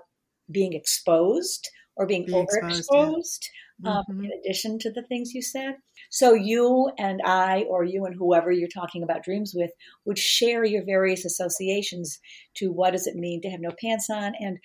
being 0.51 0.73
exposed 0.73 1.69
or 1.95 2.05
being, 2.05 2.25
being 2.25 2.45
overexposed. 2.45 2.79
Exposed, 2.79 3.49
um, 3.85 4.03
mm-hmm. 4.09 4.25
in 4.25 4.31
addition 4.39 4.77
to 4.79 4.91
the 4.91 5.03
things 5.03 5.33
you 5.33 5.41
said. 5.41 5.75
So 6.09 6.33
you 6.33 6.91
and 6.97 7.21
I, 7.23 7.63
or 7.69 7.83
you 7.83 8.05
and 8.05 8.15
whoever 8.15 8.51
you're 8.51 8.67
talking 8.67 9.01
about 9.01 9.23
dreams 9.23 9.53
with, 9.55 9.71
would 10.05 10.19
share 10.19 10.65
your 10.65 10.83
various 10.83 11.23
associations 11.23 12.19
to 12.55 12.71
what 12.71 12.91
does 12.91 13.07
it 13.07 13.15
mean 13.15 13.41
to 13.41 13.49
have 13.49 13.61
no 13.61 13.71
pants 13.81 14.09
on, 14.09 14.33
and 14.39 14.59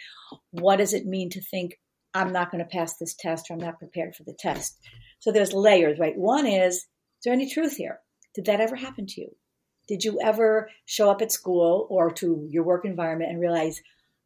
what 0.50 0.76
does 0.76 0.92
it 0.92 1.06
mean 1.06 1.30
to 1.30 1.40
think 1.40 1.78
I'm 2.14 2.32
not 2.32 2.50
going 2.50 2.62
to 2.64 2.70
pass 2.70 2.96
this 2.96 3.14
test 3.14 3.50
or 3.50 3.54
I'm 3.54 3.60
not 3.60 3.78
prepared 3.78 4.14
for 4.14 4.24
the 4.24 4.32
test. 4.32 4.78
So 5.20 5.32
there's 5.32 5.52
layers, 5.52 5.98
right? 5.98 6.16
One 6.16 6.46
is, 6.46 6.74
is 6.74 6.86
there 7.24 7.32
any 7.32 7.50
truth 7.50 7.76
here? 7.76 8.00
Did 8.34 8.46
that 8.46 8.60
ever 8.60 8.76
happen 8.76 9.06
to 9.06 9.20
you? 9.20 9.36
Did 9.86 10.04
you 10.04 10.20
ever 10.22 10.70
show 10.86 11.10
up 11.10 11.20
at 11.20 11.32
school 11.32 11.86
or 11.90 12.10
to 12.12 12.46
your 12.48 12.62
work 12.62 12.84
environment 12.84 13.30
and 13.30 13.40
realize, 13.40 13.80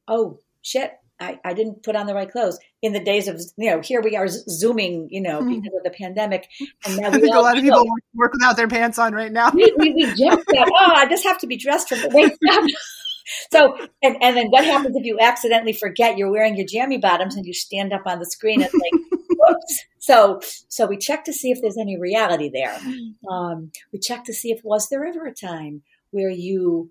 oh 0.06 0.40
shit, 0.62 0.92
I, 1.20 1.38
I 1.44 1.54
didn't 1.54 1.82
put 1.82 1.96
on 1.96 2.06
the 2.06 2.14
right 2.14 2.30
clothes 2.30 2.58
in 2.82 2.92
the 2.92 3.00
days 3.00 3.28
of 3.28 3.40
you 3.56 3.70
know 3.70 3.80
here 3.80 4.02
we 4.02 4.16
are 4.16 4.26
zooming 4.26 5.08
you 5.12 5.20
know 5.20 5.40
hmm. 5.40 5.54
because 5.54 5.72
of 5.76 5.84
the 5.84 5.90
pandemic 5.90 6.48
and 6.84 6.96
now 7.00 7.08
I 7.08 7.10
think 7.12 7.34
a 7.34 7.38
lot 7.38 7.56
of 7.56 7.62
people 7.62 7.86
work 8.14 8.32
without 8.32 8.56
their 8.56 8.66
pants 8.66 8.98
on 8.98 9.14
right 9.14 9.30
now. 9.30 9.50
we, 9.52 9.72
we, 9.78 9.94
we 9.94 10.06
just 10.06 10.18
said, 10.18 10.64
oh 10.68 10.92
I 10.92 11.06
just 11.08 11.24
have 11.24 11.38
to 11.38 11.46
be 11.46 11.56
dressed 11.56 11.88
for 11.88 11.94
the 11.94 12.08
down. 12.46 12.66
so 13.52 13.76
and, 14.02 14.16
and 14.22 14.36
then 14.36 14.48
what 14.48 14.64
happens 14.64 14.96
if 14.96 15.04
you 15.04 15.18
accidentally 15.20 15.72
forget 15.72 16.18
you're 16.18 16.30
wearing 16.30 16.56
your 16.56 16.66
jammy 16.66 16.98
bottoms 16.98 17.36
and 17.36 17.46
you 17.46 17.54
stand 17.54 17.92
up 17.92 18.02
on 18.06 18.18
the 18.18 18.26
screen 18.26 18.62
and 18.62 18.70
like 18.72 19.20
whoops 19.30 19.84
so 19.98 20.40
so 20.68 20.86
we 20.86 20.96
check 20.96 21.24
to 21.24 21.32
see 21.32 21.50
if 21.50 21.60
there's 21.60 21.78
any 21.78 21.98
reality 21.98 22.50
there 22.52 22.78
um, 23.30 23.70
we 23.92 23.98
check 23.98 24.24
to 24.24 24.32
see 24.32 24.50
if 24.50 24.60
was 24.64 24.88
there 24.88 25.04
ever 25.04 25.26
a 25.26 25.34
time 25.34 25.82
where 26.10 26.30
you 26.30 26.90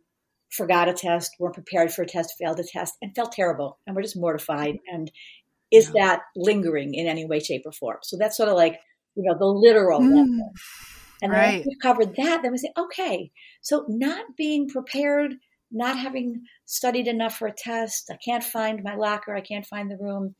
forgot 0.54 0.88
a 0.88 0.94
test, 0.94 1.36
weren't 1.40 1.56
prepared 1.56 1.92
for 1.92 2.04
a 2.04 2.06
test, 2.06 2.36
failed 2.40 2.60
a 2.60 2.64
test, 2.64 2.96
and 3.02 3.16
felt 3.16 3.32
terrible. 3.32 3.80
And 3.86 3.96
we're 3.96 4.04
just 4.04 4.18
mortified. 4.18 4.78
And 4.88 5.12
is 5.72 5.92
yeah. 5.94 6.06
that 6.06 6.22
lingering 6.36 6.94
in 6.94 7.08
any 7.08 7.26
way, 7.26 7.40
shape, 7.40 7.64
or 7.66 7.72
form? 7.72 7.98
So 8.04 8.18
that's 8.18 8.38
sort 8.38 8.50
of 8.50 8.56
like, 8.56 8.80
you 9.16 9.24
know, 9.24 9.38
the 9.38 9.46
literal 9.46 10.00
mm. 10.00 10.16
level. 10.16 10.54
And 11.22 11.32
right. 11.32 11.52
then 11.52 11.64
we've 11.68 11.80
covered 11.82 12.16
that, 12.18 12.42
then 12.44 12.52
we 12.52 12.58
say, 12.58 12.72
okay, 12.78 13.32
so 13.62 13.86
not 13.88 14.26
being 14.38 14.68
prepared, 14.68 15.36
not 15.74 15.98
having 15.98 16.44
studied 16.66 17.08
enough 17.08 17.38
for 17.38 17.48
a 17.48 17.54
test, 17.54 18.10
I 18.12 18.18
can't 18.24 18.44
find 18.44 18.84
my 18.84 18.96
locker, 18.96 19.36
I 19.36 19.42
can't 19.42 19.66
find 19.66 19.90
the 19.90 19.98
room. 19.98 20.36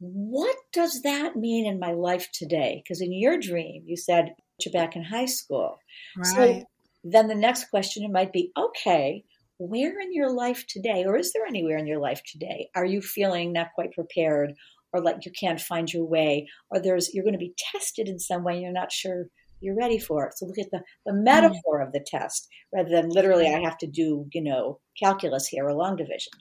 What 0.00 0.56
does 0.72 1.02
that 1.02 1.36
mean 1.36 1.66
in 1.66 1.78
my 1.78 1.92
life 1.92 2.28
today? 2.32 2.82
Because 2.82 3.00
in 3.00 3.12
your 3.12 3.38
dream, 3.38 3.84
you 3.86 3.96
said 3.96 4.34
you're 4.64 4.72
back 4.72 4.96
in 4.96 5.04
high 5.04 5.26
school. 5.26 5.78
Right. 6.16 6.26
So 6.26 6.64
then 7.04 7.28
the 7.28 7.34
next 7.34 7.70
question 7.70 8.10
might 8.12 8.32
be 8.32 8.52
okay, 8.56 9.24
where 9.58 10.00
in 10.00 10.12
your 10.12 10.32
life 10.32 10.66
today, 10.68 11.04
or 11.06 11.16
is 11.16 11.32
there 11.32 11.46
anywhere 11.46 11.78
in 11.78 11.86
your 11.86 12.00
life 12.00 12.22
today, 12.26 12.68
are 12.74 12.84
you 12.84 13.00
feeling 13.00 13.52
not 13.52 13.68
quite 13.74 13.92
prepared 13.92 14.54
or 14.92 15.00
like 15.00 15.24
you 15.24 15.32
can't 15.32 15.60
find 15.60 15.92
your 15.92 16.04
way, 16.04 16.48
or 16.70 16.80
there's 16.80 17.14
you're 17.14 17.24
going 17.24 17.34
to 17.34 17.38
be 17.38 17.54
tested 17.72 18.08
in 18.08 18.18
some 18.18 18.42
way, 18.42 18.54
and 18.54 18.62
you're 18.62 18.72
not 18.72 18.90
sure 18.90 19.26
you're 19.60 19.76
ready 19.76 19.98
for 19.98 20.26
it. 20.26 20.36
So 20.36 20.46
look 20.46 20.58
at 20.58 20.70
the, 20.70 20.82
the 21.06 21.12
hmm. 21.12 21.24
metaphor 21.24 21.80
mm. 21.80 21.86
of 21.86 21.92
the 21.92 22.04
test 22.04 22.48
rather 22.74 22.90
than 22.90 23.10
literally 23.10 23.46
I 23.46 23.60
have 23.60 23.78
to 23.78 23.86
do, 23.86 24.26
you 24.32 24.42
know, 24.42 24.80
calculus 24.98 25.46
here 25.46 25.66
or 25.66 25.74
long 25.74 25.96
division. 25.96 26.32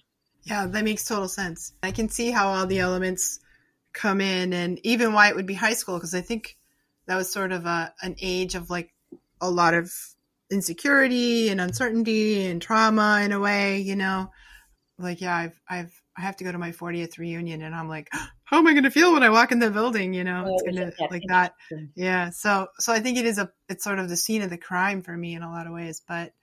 Yeah, 0.43 0.67
that 0.67 0.83
makes 0.83 1.05
total 1.05 1.27
sense. 1.27 1.73
I 1.83 1.91
can 1.91 2.09
see 2.09 2.31
how 2.31 2.49
all 2.49 2.65
the 2.65 2.79
elements 2.79 3.39
come 3.93 4.21
in 4.21 4.53
and 4.53 4.79
even 4.83 5.13
why 5.13 5.29
it 5.29 5.35
would 5.35 5.45
be 5.45 5.53
high 5.53 5.73
school 5.73 5.97
because 5.97 6.15
I 6.15 6.21
think 6.21 6.57
that 7.07 7.15
was 7.15 7.31
sort 7.31 7.51
of 7.51 7.65
a 7.65 7.93
an 8.01 8.15
age 8.21 8.55
of 8.55 8.69
like 8.69 8.93
a 9.41 9.49
lot 9.49 9.73
of 9.73 9.91
insecurity 10.51 11.49
and 11.49 11.61
uncertainty 11.61 12.45
and 12.47 12.61
trauma 12.61 13.21
in 13.23 13.31
a 13.31 13.39
way, 13.39 13.79
you 13.79 13.95
know. 13.95 14.31
Like, 14.97 15.21
yeah, 15.21 15.35
I've, 15.35 15.61
I've, 15.69 16.01
I 16.17 16.21
have 16.21 16.35
to 16.37 16.43
go 16.43 16.51
to 16.51 16.57
my 16.57 16.71
40th 16.71 17.17
reunion 17.17 17.61
and 17.61 17.73
I'm 17.73 17.87
like, 17.87 18.09
how 18.49 18.57
am 18.57 18.65
I 18.65 18.71
going 18.71 18.83
to 18.83 18.89
feel 18.89 19.13
when 19.13 19.21
I 19.21 19.29
walk 19.29 19.51
in 19.51 19.59
the 19.59 19.69
building? 19.69 20.11
You 20.11 20.23
know, 20.23 20.43
oh, 20.47 20.53
it's 20.53 20.63
going 20.63 20.91
to 20.91 21.07
like 21.11 21.21
that. 21.27 21.53
Yeah. 21.95 22.31
So, 22.31 22.67
so 22.79 22.91
I 22.91 22.99
think 22.99 23.19
it 23.19 23.25
is 23.25 23.37
a, 23.37 23.51
it's 23.67 23.83
sort 23.83 23.99
of 23.99 24.09
the 24.09 24.17
scene 24.17 24.41
of 24.41 24.49
the 24.49 24.57
crime 24.57 25.03
for 25.03 25.15
me 25.15 25.35
in 25.35 25.43
a 25.43 25.51
lot 25.51 25.67
of 25.67 25.73
ways, 25.73 26.01
but 26.07 26.33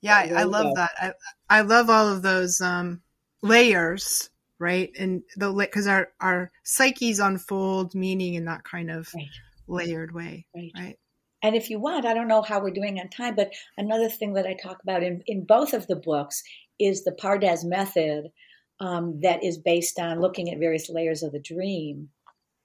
yeah, 0.00 0.16
I, 0.16 0.42
I 0.42 0.42
love 0.44 0.76
that. 0.76 0.90
I, 0.96 1.12
I 1.50 1.60
love 1.62 1.90
all 1.90 2.08
of 2.08 2.22
those, 2.22 2.60
um, 2.60 3.02
layers, 3.42 4.30
right? 4.60 4.92
And 4.96 5.22
the, 5.36 5.68
cause 5.72 5.88
our, 5.88 6.10
our 6.20 6.52
psyches 6.62 7.18
unfold 7.18 7.96
meaning 7.96 8.34
in 8.34 8.44
that 8.44 8.62
kind 8.62 8.88
of 8.88 9.10
right. 9.12 9.26
layered 9.66 10.14
way. 10.14 10.46
Right. 10.54 10.70
right? 10.78 10.98
And 11.42 11.56
if 11.56 11.68
you 11.68 11.80
want, 11.80 12.06
I 12.06 12.14
don't 12.14 12.28
know 12.28 12.42
how 12.42 12.60
we're 12.60 12.70
doing 12.70 13.00
on 13.00 13.08
time, 13.08 13.34
but 13.34 13.50
another 13.76 14.08
thing 14.08 14.34
that 14.34 14.46
I 14.46 14.54
talk 14.54 14.78
about 14.84 15.02
in, 15.02 15.24
in 15.26 15.44
both 15.44 15.74
of 15.74 15.88
the 15.88 15.96
books 15.96 16.44
is 16.78 17.02
the 17.02 17.12
Pardes 17.12 17.64
method 17.64 18.30
um, 18.80 19.20
that 19.20 19.42
is 19.42 19.58
based 19.58 19.98
on 19.98 20.20
looking 20.20 20.50
at 20.50 20.58
various 20.58 20.88
layers 20.88 21.22
of 21.22 21.32
the 21.32 21.38
dream. 21.38 22.10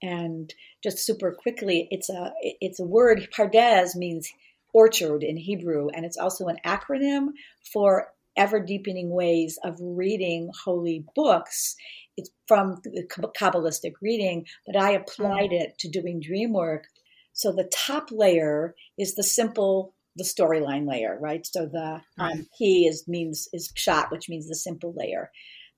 And 0.02 0.54
just 0.84 1.00
super 1.00 1.32
quickly, 1.32 1.88
it's 1.92 2.10
a 2.10 2.34
it's 2.42 2.80
a 2.80 2.86
word. 2.86 3.28
Pardes 3.36 3.96
means 3.96 4.30
orchard 4.74 5.24
in 5.24 5.38
Hebrew, 5.38 5.90
and 5.90 6.06
it's 6.06 6.18
also 6.18 6.48
an 6.48 6.58
acronym 6.66 7.28
for 7.72 8.08
ever 8.36 8.60
deepening 8.60 9.10
ways 9.10 9.60
of 9.64 9.78
reading 9.80 10.50
holy 10.64 11.06
books. 11.16 11.76
It's 12.18 12.32
from 12.48 12.82
the 12.84 13.06
Kabbalistic 13.40 13.94
reading, 14.02 14.48
but 14.66 14.76
I 14.76 14.92
applied 14.92 15.52
it 15.52 15.78
to 15.80 15.90
doing 15.90 16.20
dream 16.20 16.54
work 16.54 16.88
so 17.34 17.52
the 17.52 17.70
top 17.72 18.10
layer 18.12 18.76
is 18.98 19.16
the 19.16 19.24
simple, 19.24 19.94
the 20.16 20.24
storyline 20.24 20.88
layer, 20.88 21.18
right? 21.20 21.46
So 21.46 21.66
the 21.66 22.02
um, 22.18 22.48
he 22.58 22.88
is 22.88 23.08
means 23.08 23.48
is 23.54 23.72
pshat, 23.72 24.12
which 24.12 24.30
means 24.30 24.48
the 24.48 24.56
simple 24.56 24.94
layer. 24.96 25.32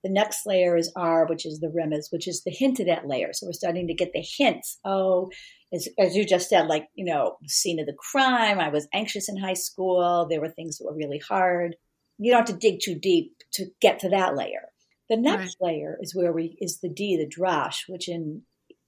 The 0.04 0.10
next 0.10 0.46
layer 0.46 0.76
is 0.76 0.92
R, 0.94 1.26
which 1.26 1.46
is 1.46 1.60
the 1.60 1.68
remez, 1.68 2.12
which 2.12 2.28
is 2.28 2.44
the 2.44 2.50
hinted 2.50 2.88
at 2.88 3.08
layer. 3.08 3.32
So 3.32 3.46
we're 3.46 3.52
starting 3.52 3.88
to 3.88 3.94
get 3.94 4.12
the 4.12 4.22
hints. 4.22 4.78
Oh, 4.84 5.30
as, 5.72 5.88
as 5.98 6.14
you 6.14 6.26
just 6.26 6.50
said, 6.50 6.68
like, 6.68 6.88
you 6.94 7.06
know, 7.06 7.38
scene 7.46 7.80
of 7.80 7.86
the 7.86 7.96
crime. 8.12 8.60
I 8.60 8.68
was 8.68 8.86
anxious 8.92 9.28
in 9.28 9.38
high 9.38 9.54
school. 9.54 10.26
There 10.28 10.42
were 10.42 10.50
things 10.50 10.76
that 10.76 10.84
were 10.84 10.94
really 10.94 11.22
hard. 11.26 11.76
You 12.18 12.30
don't 12.30 12.46
have 12.46 12.56
to 12.56 12.68
dig 12.68 12.80
too 12.80 12.94
deep 12.94 13.32
to 13.54 13.66
get 13.80 13.98
to 14.00 14.10
that 14.10 14.36
layer. 14.36 14.68
The 15.08 15.16
next 15.16 15.56
right. 15.60 15.72
layer 15.72 15.98
is 16.00 16.14
where 16.14 16.32
we 16.32 16.56
is 16.60 16.80
the 16.80 16.88
D, 16.88 17.16
the 17.16 17.26
drash, 17.26 17.84
which 17.88 18.08
in 18.08 18.42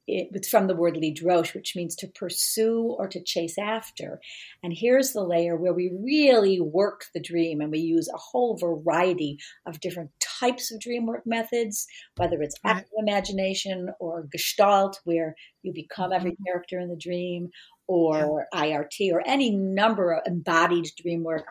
it's 0.06 0.48
from 0.48 0.66
the 0.66 0.76
word 0.76 0.94
lidrosh, 0.94 1.54
which 1.54 1.74
means 1.74 1.96
to 1.96 2.06
pursue 2.06 2.94
or 2.98 3.08
to 3.08 3.22
chase 3.22 3.58
after. 3.58 4.20
And 4.62 4.72
here's 4.72 5.12
the 5.12 5.24
layer 5.24 5.56
where 5.56 5.72
we 5.72 5.92
really 6.00 6.60
work 6.60 7.06
the 7.12 7.20
dream 7.20 7.60
and 7.60 7.70
we 7.70 7.80
use 7.80 8.08
a 8.08 8.18
whole 8.18 8.56
variety 8.56 9.38
of 9.66 9.80
different 9.80 10.10
types 10.20 10.72
of 10.72 10.80
dream 10.80 11.06
work 11.06 11.26
methods, 11.26 11.86
whether 12.16 12.40
it's 12.42 12.56
active 12.64 12.92
imagination 12.98 13.90
or 13.98 14.28
gestalt, 14.30 15.00
where 15.04 15.34
you 15.62 15.72
become 15.72 16.12
every 16.12 16.32
mm-hmm. 16.32 16.44
character 16.44 16.78
in 16.78 16.88
the 16.88 16.96
dream, 16.96 17.50
or. 17.88 18.46
IRT, 18.52 19.12
or 19.12 19.22
any 19.26 19.50
number 19.50 20.12
of 20.12 20.22
embodied 20.26 20.90
dream 21.00 21.22
work 21.22 21.46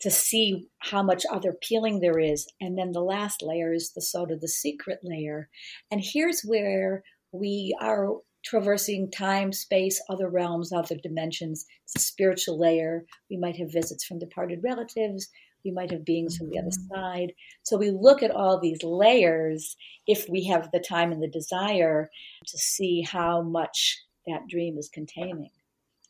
to 0.00 0.10
see 0.10 0.66
how 0.80 1.02
much 1.02 1.22
other 1.30 1.52
peeling 1.52 2.00
there 2.00 2.18
is. 2.18 2.48
And 2.60 2.76
then 2.76 2.90
the 2.90 3.00
last 3.00 3.40
layer 3.40 3.72
is 3.72 3.92
the 3.92 4.00
sort 4.00 4.32
of 4.32 4.40
the 4.40 4.48
secret 4.48 4.98
layer. 5.04 5.48
And 5.90 6.00
here's 6.02 6.42
where 6.42 7.04
we 7.32 7.76
are 7.80 8.08
traversing 8.44 9.10
time, 9.10 9.52
space, 9.52 10.02
other 10.08 10.28
realms, 10.28 10.72
other 10.72 10.96
dimensions. 10.96 11.64
It's 11.84 11.96
a 11.96 12.00
spiritual 12.00 12.58
layer. 12.58 13.04
We 13.30 13.36
might 13.36 13.56
have 13.56 13.72
visits 13.72 14.04
from 14.04 14.18
departed 14.18 14.60
relatives. 14.62 15.28
We 15.64 15.70
might 15.70 15.92
have 15.92 16.04
beings 16.04 16.36
from 16.36 16.50
the 16.50 16.58
other 16.58 16.70
mm-hmm. 16.70 16.94
side. 16.94 17.32
So 17.62 17.76
we 17.76 17.90
look 17.90 18.22
at 18.22 18.32
all 18.32 18.58
these 18.58 18.82
layers 18.82 19.76
if 20.06 20.28
we 20.28 20.46
have 20.46 20.70
the 20.72 20.80
time 20.80 21.12
and 21.12 21.22
the 21.22 21.28
desire 21.28 22.10
to 22.46 22.58
see 22.58 23.02
how 23.02 23.42
much 23.42 24.02
that 24.26 24.48
dream 24.48 24.76
is 24.76 24.88
containing 24.92 25.50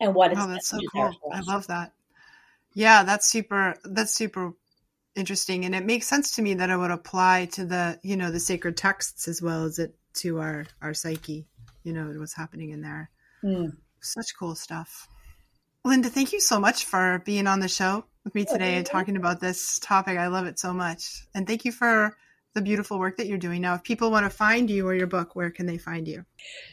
and 0.01 0.15
what 0.15 0.33
oh, 0.37 0.49
that's 0.49 0.69
so 0.69 0.79
cool. 0.93 1.15
I 1.33 1.41
love 1.41 1.67
that. 1.69 1.93
Yeah, 2.75 3.05
that's 3.05 3.27
super. 3.27 3.77
That's 3.85 4.15
super 4.15 4.55
interesting, 5.15 5.65
and 5.65 5.75
it 5.75 5.85
makes 5.85 6.07
sense 6.07 6.37
to 6.37 6.43
me 6.43 6.55
that 6.55 6.71
it 6.71 6.77
would 6.77 6.91
apply 6.91 7.47
to 7.53 7.67
the 7.67 8.01
you 8.03 8.17
know 8.17 8.31
the 8.31 8.41
sacred 8.41 8.77
texts 8.77 9.29
as 9.29 9.43
well 9.43 9.65
as 9.65 9.79
it 9.79 9.95
to 10.15 10.41
our 10.41 10.67
our 10.81 10.95
psyche 10.95 11.47
you 11.85 11.93
know 11.93 12.13
what's 12.17 12.35
happening 12.35 12.71
in 12.71 12.83
there. 12.83 13.11
Mm. 13.45 13.77
such 14.01 14.37
cool 14.39 14.55
stuff. 14.55 15.09
Linda 15.85 16.09
thank 16.09 16.33
you 16.33 16.41
so 16.41 16.61
much 16.61 16.85
for 16.85 17.23
being 17.25 17.47
on 17.47 17.61
the 17.61 17.69
show 17.69 18.05
with 18.25 18.35
me 18.35 18.45
today 18.45 18.77
and 18.77 18.87
talking 18.87 19.17
about 19.17 19.41
this 19.41 19.81
topic. 19.81 20.17
I 20.17 20.29
love 20.29 20.47
it 20.47 20.59
so 20.59 20.73
much. 20.73 21.27
And 21.35 21.47
thank 21.47 21.65
you 21.65 21.73
for 21.73 22.17
the 22.55 22.63
beautiful 22.63 22.99
work 22.99 23.17
that 23.17 23.27
you're 23.27 23.39
doing. 23.39 23.63
Now 23.63 23.75
if 23.75 23.83
people 23.83 24.11
want 24.13 24.25
to 24.25 24.31
find 24.31 24.71
you 24.71 24.87
or 24.87 24.95
your 24.95 25.09
book 25.09 25.35
where 25.35 25.51
can 25.51 25.67
they 25.67 25.79
find 25.79 26.07
you? 26.07 26.25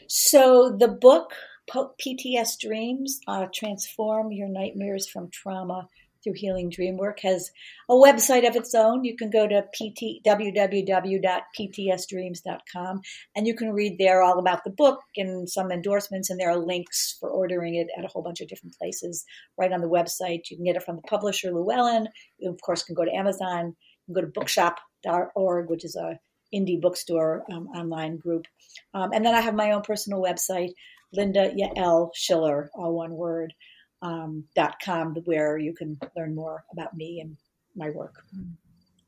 So 0.08 0.76
the 0.78 0.88
book 0.88 1.32
pts 1.72 2.58
dreams 2.58 3.20
uh, 3.28 3.46
transform 3.54 4.32
your 4.32 4.48
nightmares 4.48 5.08
from 5.08 5.30
trauma 5.32 5.86
through 6.22 6.34
Healing 6.36 6.70
Dream 6.70 6.96
Work 6.96 7.20
has 7.20 7.50
a 7.88 7.94
website 7.94 8.48
of 8.48 8.56
its 8.56 8.74
own. 8.74 9.04
You 9.04 9.16
can 9.16 9.30
go 9.30 9.46
to 9.46 9.62
pt, 9.72 10.24
www.ptsdreams.com 10.26 13.00
and 13.36 13.46
you 13.46 13.54
can 13.54 13.72
read 13.72 13.96
there 13.98 14.22
all 14.22 14.38
about 14.38 14.64
the 14.64 14.70
book 14.70 15.00
and 15.16 15.48
some 15.48 15.70
endorsements, 15.70 16.30
and 16.30 16.38
there 16.38 16.50
are 16.50 16.58
links 16.58 17.16
for 17.18 17.30
ordering 17.30 17.74
it 17.74 17.88
at 17.96 18.04
a 18.04 18.08
whole 18.08 18.22
bunch 18.22 18.40
of 18.40 18.48
different 18.48 18.76
places 18.76 19.24
right 19.58 19.72
on 19.72 19.80
the 19.80 19.88
website. 19.88 20.50
You 20.50 20.56
can 20.56 20.64
get 20.64 20.76
it 20.76 20.82
from 20.82 20.96
the 20.96 21.02
publisher 21.02 21.50
Llewellyn. 21.50 22.08
You, 22.38 22.50
of 22.50 22.60
course, 22.60 22.82
can 22.82 22.94
go 22.94 23.04
to 23.04 23.14
Amazon. 23.14 23.76
You 24.06 24.14
can 24.14 24.14
go 24.14 24.20
to 24.22 24.32
bookshop.org, 24.32 25.70
which 25.70 25.84
is 25.84 25.96
a 25.96 26.18
indie 26.54 26.80
bookstore 26.80 27.44
um, 27.52 27.68
online 27.68 28.16
group. 28.16 28.46
Um, 28.94 29.12
and 29.12 29.24
then 29.24 29.34
I 29.34 29.40
have 29.40 29.54
my 29.54 29.72
own 29.72 29.82
personal 29.82 30.20
website, 30.20 30.70
Linda 31.12 31.50
Yael 31.50 32.10
Schiller, 32.14 32.70
all 32.74 32.94
one 32.94 33.12
word, 33.12 33.54
um, 34.02 34.44
dot 34.54 34.76
com, 34.84 35.14
where 35.24 35.58
you 35.58 35.74
can 35.74 35.98
learn 36.16 36.34
more 36.34 36.64
about 36.72 36.96
me 36.96 37.20
and 37.20 37.36
my 37.76 37.90
work. 37.90 38.24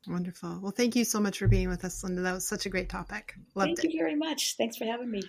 Wonderful. 0.07 0.59
Well, 0.61 0.71
thank 0.71 0.95
you 0.95 1.05
so 1.05 1.19
much 1.19 1.39
for 1.39 1.47
being 1.47 1.69
with 1.69 1.85
us, 1.85 2.03
Linda. 2.03 2.21
That 2.21 2.33
was 2.33 2.47
such 2.47 2.65
a 2.65 2.69
great 2.69 2.89
topic. 2.89 3.35
Loved 3.55 3.77
thank 3.77 3.85
it. 3.85 3.93
you 3.93 3.99
very 3.99 4.15
much. 4.15 4.55
Thanks 4.57 4.75
for 4.75 4.85
having 4.85 5.09
me. 5.09 5.21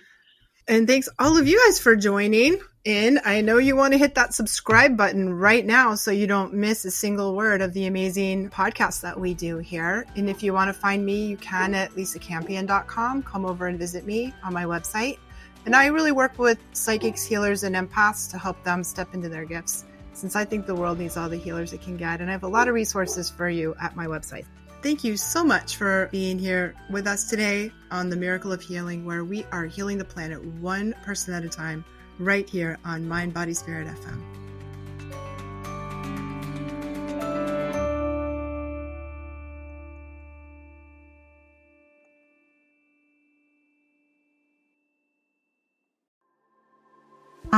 And 0.67 0.87
thanks 0.87 1.07
all 1.19 1.37
of 1.37 1.47
you 1.47 1.61
guys 1.65 1.79
for 1.79 1.95
joining 1.95 2.59
in. 2.85 3.19
I 3.23 3.41
know 3.41 3.59
you 3.59 3.75
want 3.75 3.93
to 3.93 3.99
hit 3.99 4.15
that 4.15 4.33
subscribe 4.33 4.97
button 4.97 5.31
right 5.31 5.63
now 5.63 5.93
so 5.93 6.09
you 6.09 6.25
don't 6.25 6.55
miss 6.55 6.83
a 6.85 6.91
single 6.91 7.35
word 7.35 7.61
of 7.61 7.71
the 7.73 7.85
amazing 7.85 8.49
podcast 8.49 9.01
that 9.01 9.19
we 9.19 9.35
do 9.35 9.59
here. 9.59 10.07
And 10.15 10.27
if 10.27 10.41
you 10.41 10.53
want 10.53 10.69
to 10.69 10.73
find 10.73 11.05
me, 11.05 11.27
you 11.27 11.37
can 11.37 11.75
at 11.75 11.91
lisacampion.com. 11.91 13.23
Come 13.23 13.45
over 13.45 13.67
and 13.67 13.77
visit 13.77 14.05
me 14.05 14.33
on 14.43 14.53
my 14.53 14.63
website. 14.63 15.19
And 15.65 15.75
I 15.75 15.87
really 15.87 16.11
work 16.11 16.37
with 16.37 16.59
psychics, 16.73 17.25
healers, 17.25 17.63
and 17.63 17.75
empaths 17.75 18.29
to 18.31 18.37
help 18.37 18.63
them 18.63 18.83
step 18.83 19.13
into 19.13 19.29
their 19.29 19.45
gifts 19.45 19.85
since 20.13 20.35
I 20.35 20.45
think 20.45 20.65
the 20.65 20.75
world 20.75 20.99
needs 20.99 21.17
all 21.17 21.27
the 21.27 21.37
healers 21.37 21.73
it 21.73 21.81
can 21.81 21.97
get. 21.97 22.21
And 22.21 22.29
I 22.29 22.33
have 22.33 22.43
a 22.43 22.47
lot 22.47 22.67
of 22.67 22.73
resources 22.73 23.29
for 23.29 23.49
you 23.49 23.75
at 23.81 23.95
my 23.95 24.05
website. 24.05 24.45
Thank 24.81 25.03
you 25.03 25.17
so 25.17 25.43
much 25.43 25.77
for 25.77 26.09
being 26.11 26.37
here 26.37 26.75
with 26.91 27.07
us 27.07 27.29
today 27.29 27.71
on 27.89 28.09
The 28.09 28.15
Miracle 28.15 28.53
of 28.53 28.61
Healing, 28.61 29.03
where 29.03 29.23
we 29.23 29.43
are 29.51 29.65
healing 29.65 29.97
the 29.97 30.05
planet 30.05 30.43
one 30.43 30.93
person 31.03 31.33
at 31.33 31.43
a 31.43 31.49
time, 31.49 31.83
right 32.19 32.47
here 32.47 32.77
on 32.85 33.07
Mind, 33.07 33.33
Body, 33.33 33.55
Spirit 33.55 33.87
FM. 33.87 34.34